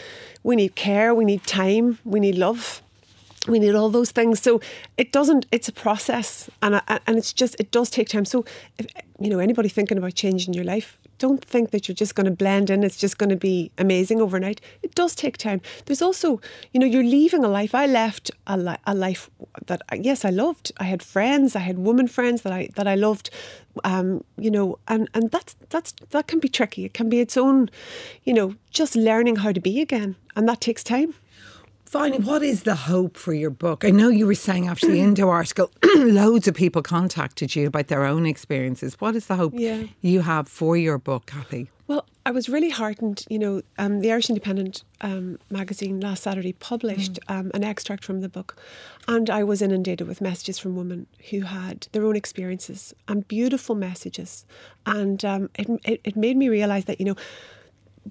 we 0.44 0.56
need 0.56 0.76
care. 0.76 1.14
We 1.14 1.26
need 1.26 1.44
time. 1.44 2.00
We 2.06 2.20
need 2.20 2.36
love. 2.36 2.82
We 3.48 3.60
need 3.60 3.76
all 3.76 3.90
those 3.90 4.12
things. 4.12 4.42
So 4.42 4.62
it 4.98 5.12
doesn't 5.12 5.46
it's 5.52 5.68
a 5.68 5.74
process. 5.74 6.50
And 6.62 6.82
and 6.88 7.18
it's 7.18 7.34
just 7.34 7.56
it 7.60 7.72
does 7.72 7.90
take 7.90 8.08
time. 8.08 8.26
So 8.26 8.46
if 8.78 8.88
you 9.20 9.30
know 9.30 9.40
anybody 9.40 9.70
thinking 9.70 9.98
about 9.98 10.14
changing 10.14 10.54
your 10.54 10.64
life 10.64 11.00
don't 11.18 11.44
think 11.44 11.72
that 11.72 11.88
you're 11.88 11.96
just 11.96 12.16
going 12.16 12.26
to 12.26 12.32
blend 12.32 12.70
in 12.70 12.84
it's 12.84 12.98
just 12.98 13.18
going 13.18 13.30
to 13.30 13.36
be 13.36 13.72
amazing 13.78 14.22
overnight. 14.22 14.62
It 14.84 14.94
does 14.96 15.16
take 15.16 15.38
time. 15.38 15.62
There's 15.86 16.02
also 16.02 16.40
you 16.72 16.80
know 16.80 16.86
you're 16.86 17.04
leaving 17.04 17.44
a 17.44 17.48
life 17.48 17.74
i 17.74 17.86
left 17.86 18.32
a, 18.46 18.58
li- 18.58 18.84
a 18.86 18.94
life 18.94 19.30
that 19.66 19.82
yes 19.94 20.26
i 20.26 20.30
loved. 20.30 20.72
I 20.78 20.86
had 20.86 21.02
friends 21.02 21.56
i 21.56 21.60
had 21.60 21.80
women 21.80 22.08
friends 22.08 22.42
that 22.44 22.54
i 22.54 22.70
that 22.76 22.88
i 22.88 22.96
loved 22.96 23.30
um, 23.84 24.24
you 24.38 24.52
know 24.52 24.80
and 24.88 25.10
and 25.14 25.32
that's 25.32 25.56
that's 25.70 25.92
that 26.10 26.28
can 26.28 26.40
be 26.40 26.50
tricky. 26.50 26.86
It 26.86 26.94
can 26.94 27.10
be 27.10 27.20
its 27.20 27.38
own 27.38 27.70
you 28.24 28.34
know 28.34 28.56
just 28.72 28.96
learning 28.96 29.38
how 29.38 29.52
to 29.52 29.60
be 29.60 29.82
again 29.82 30.16
and 30.36 30.48
that 30.48 30.62
takes 30.62 30.84
time 30.84 31.14
Finally, 31.88 32.22
what 32.22 32.44
is 32.44 32.64
the 32.64 32.76
hope 32.76 33.16
for 33.16 33.34
your 33.34 33.50
book? 33.50 33.86
I 33.86 33.92
know 33.92 34.10
you 34.10 34.28
were 34.28 34.36
saying 34.36 34.68
after 34.68 34.88
the 34.88 35.00
Indo 35.00 35.30
article, 35.30 35.72
loads 35.96 36.46
of 36.46 36.54
people 36.54 36.82
contacted 36.82 37.56
you 37.56 37.68
about 37.68 37.88
their 37.88 38.04
own 38.04 38.26
experiences. 38.26 39.00
What 39.00 39.16
is 39.16 39.28
the 39.28 39.38
hope 39.38 39.54
yeah. 39.56 39.84
you 40.02 40.20
have 40.20 40.50
for 40.50 40.76
your 40.76 40.98
book, 40.98 41.28
Kathy? 41.28 41.70
Well, 41.88 42.06
I 42.26 42.32
was 42.32 42.50
really 42.50 42.72
heartened. 42.72 43.24
You 43.30 43.40
know, 43.40 43.62
um, 43.78 44.02
the 44.02 44.12
Irish 44.12 44.28
Independent 44.28 44.84
um, 45.00 45.40
magazine 45.50 46.02
last 46.02 46.24
Saturday 46.24 46.52
published 46.52 47.22
mm. 47.22 47.40
um, 47.40 47.52
an 47.54 47.64
extract 47.64 48.04
from 48.04 48.20
the 48.20 48.28
book, 48.28 48.58
and 49.08 49.30
I 49.30 49.46
was 49.46 49.62
inundated 49.62 50.10
with 50.10 50.20
messages 50.20 50.60
from 50.60 50.76
women 50.76 51.08
who 51.30 51.44
had 51.44 51.88
their 51.94 52.04
own 52.04 52.18
experiences 52.18 52.94
and 53.08 53.26
beautiful 53.30 53.76
messages, 53.76 54.46
and 54.86 55.24
um, 55.24 55.50
it, 55.58 55.70
it, 55.86 56.02
it 56.04 56.16
made 56.18 56.36
me 56.36 56.50
realise 56.50 56.84
that 56.84 57.00
you 57.00 57.06
know 57.06 57.16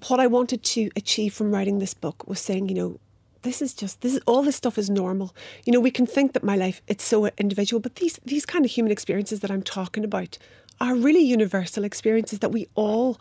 what 0.07 0.19
I 0.19 0.27
wanted 0.27 0.63
to 0.63 0.89
achieve 0.95 1.33
from 1.33 1.51
writing 1.51 1.79
this 1.79 1.93
book 1.93 2.27
was 2.27 2.39
saying, 2.39 2.69
you 2.69 2.75
know, 2.75 2.99
this 3.41 3.61
is 3.61 3.73
just 3.73 4.01
this 4.01 4.13
is 4.13 4.21
all 4.25 4.41
this 4.43 4.55
stuff 4.55 4.77
is 4.77 4.89
normal. 4.89 5.35
You 5.65 5.73
know, 5.73 5.79
we 5.79 5.91
can 5.91 6.05
think 6.05 6.33
that 6.33 6.43
my 6.43 6.55
life 6.55 6.81
it's 6.87 7.03
so 7.03 7.27
individual, 7.37 7.79
but 7.79 7.95
these 7.95 8.19
these 8.25 8.45
kind 8.45 8.65
of 8.65 8.71
human 8.71 8.91
experiences 8.91 9.39
that 9.41 9.51
I'm 9.51 9.63
talking 9.63 10.03
about 10.03 10.37
are 10.79 10.95
really 10.95 11.21
universal 11.21 11.83
experiences 11.83 12.39
that 12.39 12.51
we 12.51 12.67
all 12.75 13.19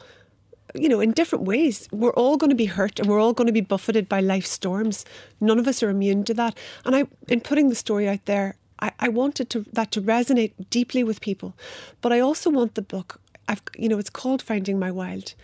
you 0.75 0.89
know, 0.89 1.01
in 1.01 1.13
different 1.13 1.45
ways. 1.45 1.89
We're 1.93 2.13
all 2.13 2.37
going 2.37 2.51
to 2.51 2.57
be 2.57 2.67
hurt 2.67 2.99
and 2.99 3.09
we're 3.09 3.21
all 3.21 3.33
going 3.33 3.47
to 3.47 3.53
be 3.53 3.61
buffeted 3.61 4.09
by 4.09 4.21
life 4.21 4.45
storms. 4.45 5.05
None 5.41 5.59
of 5.59 5.69
us 5.69 5.83
are 5.83 5.89
immune 5.89 6.25
to 6.25 6.35
that. 6.35 6.59
And 6.85 6.95
I 6.95 7.07
in 7.29 7.41
putting 7.41 7.69
the 7.69 7.75
story 7.75 8.09
out 8.09 8.25
there, 8.27 8.57
I, 8.81 8.91
I 8.99 9.09
wanted 9.09 9.49
to 9.51 9.65
that 9.73 9.91
to 9.93 10.03
resonate 10.03 10.53
deeply 10.71 11.05
with 11.05 11.21
people. 11.21 11.55
But 12.01 12.13
I 12.13 12.21
also 12.21 12.51
want 12.51 12.75
the 12.75 12.83
book 12.83 13.21
I've, 13.49 13.63
you 13.77 13.89
know, 13.89 13.99
it's 13.99 14.11
called 14.11 14.43
Finding 14.43 14.79
My 14.79 14.91
Wild. 14.91 15.35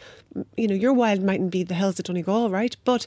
You 0.56 0.66
know, 0.66 0.74
your 0.74 0.92
wild 0.92 1.22
mightn't 1.22 1.50
be 1.50 1.62
the 1.62 1.74
hills 1.74 1.98
of 1.98 2.06
Donegal, 2.06 2.50
right? 2.50 2.76
But 2.84 3.06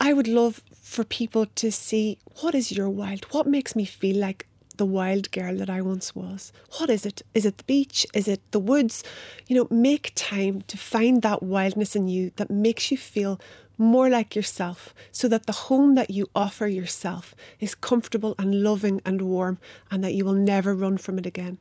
I 0.00 0.12
would 0.12 0.28
love 0.28 0.62
for 0.86 1.02
people 1.02 1.46
to 1.46 1.70
see 1.70 2.16
what 2.40 2.54
is 2.54 2.70
your 2.70 2.88
wild? 2.88 3.24
What 3.32 3.46
makes 3.46 3.74
me 3.74 3.84
feel 3.84 4.16
like 4.16 4.46
the 4.76 4.86
wild 4.86 5.30
girl 5.32 5.56
that 5.56 5.68
I 5.68 5.80
once 5.82 6.14
was? 6.14 6.52
What 6.78 6.90
is 6.90 7.04
it? 7.04 7.22
Is 7.34 7.44
it 7.44 7.58
the 7.58 7.64
beach? 7.64 8.06
Is 8.14 8.28
it 8.28 8.40
the 8.52 8.60
woods? 8.60 9.02
You 9.48 9.56
know, 9.56 9.68
make 9.68 10.12
time 10.14 10.62
to 10.68 10.78
find 10.78 11.22
that 11.22 11.42
wildness 11.42 11.96
in 11.96 12.06
you 12.06 12.30
that 12.36 12.50
makes 12.50 12.92
you 12.92 12.96
feel 12.96 13.40
more 13.76 14.08
like 14.08 14.36
yourself 14.36 14.94
so 15.10 15.26
that 15.28 15.46
the 15.46 15.66
home 15.66 15.96
that 15.96 16.10
you 16.10 16.30
offer 16.36 16.68
yourself 16.68 17.34
is 17.58 17.74
comfortable 17.74 18.36
and 18.38 18.62
loving 18.62 19.02
and 19.04 19.20
warm 19.22 19.58
and 19.90 20.04
that 20.04 20.14
you 20.14 20.24
will 20.24 20.34
never 20.34 20.72
run 20.72 20.98
from 20.98 21.18
it 21.18 21.26
again. 21.26 21.58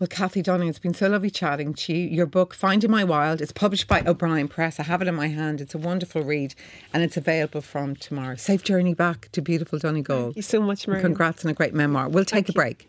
Well, 0.00 0.06
Kathy 0.06 0.42
Donaghy, 0.42 0.70
it's 0.70 0.78
been 0.78 0.94
so 0.94 1.10
lovely 1.10 1.28
chatting 1.28 1.74
to 1.74 1.92
you. 1.92 2.08
Your 2.08 2.24
book, 2.24 2.54
Finding 2.54 2.90
My 2.90 3.04
Wild, 3.04 3.42
is 3.42 3.52
published 3.52 3.86
by 3.86 4.02
O'Brien 4.06 4.48
Press. 4.48 4.80
I 4.80 4.84
have 4.84 5.02
it 5.02 5.08
in 5.08 5.14
my 5.14 5.26
hand. 5.26 5.60
It's 5.60 5.74
a 5.74 5.78
wonderful 5.78 6.22
read 6.22 6.54
and 6.94 7.02
it's 7.02 7.18
available 7.18 7.60
from 7.60 7.96
tomorrow. 7.96 8.36
Safe 8.36 8.64
journey 8.64 8.94
back 8.94 9.28
to 9.32 9.42
beautiful 9.42 9.78
Donegal. 9.78 10.22
Thank 10.22 10.36
you 10.36 10.42
so 10.42 10.62
much, 10.62 10.88
Maria. 10.88 11.02
Congrats 11.02 11.44
on 11.44 11.50
a 11.50 11.54
great 11.54 11.74
memoir. 11.74 12.08
We'll 12.08 12.24
take 12.24 12.46
Thank 12.46 12.48
a 12.48 12.52
break. 12.54 12.88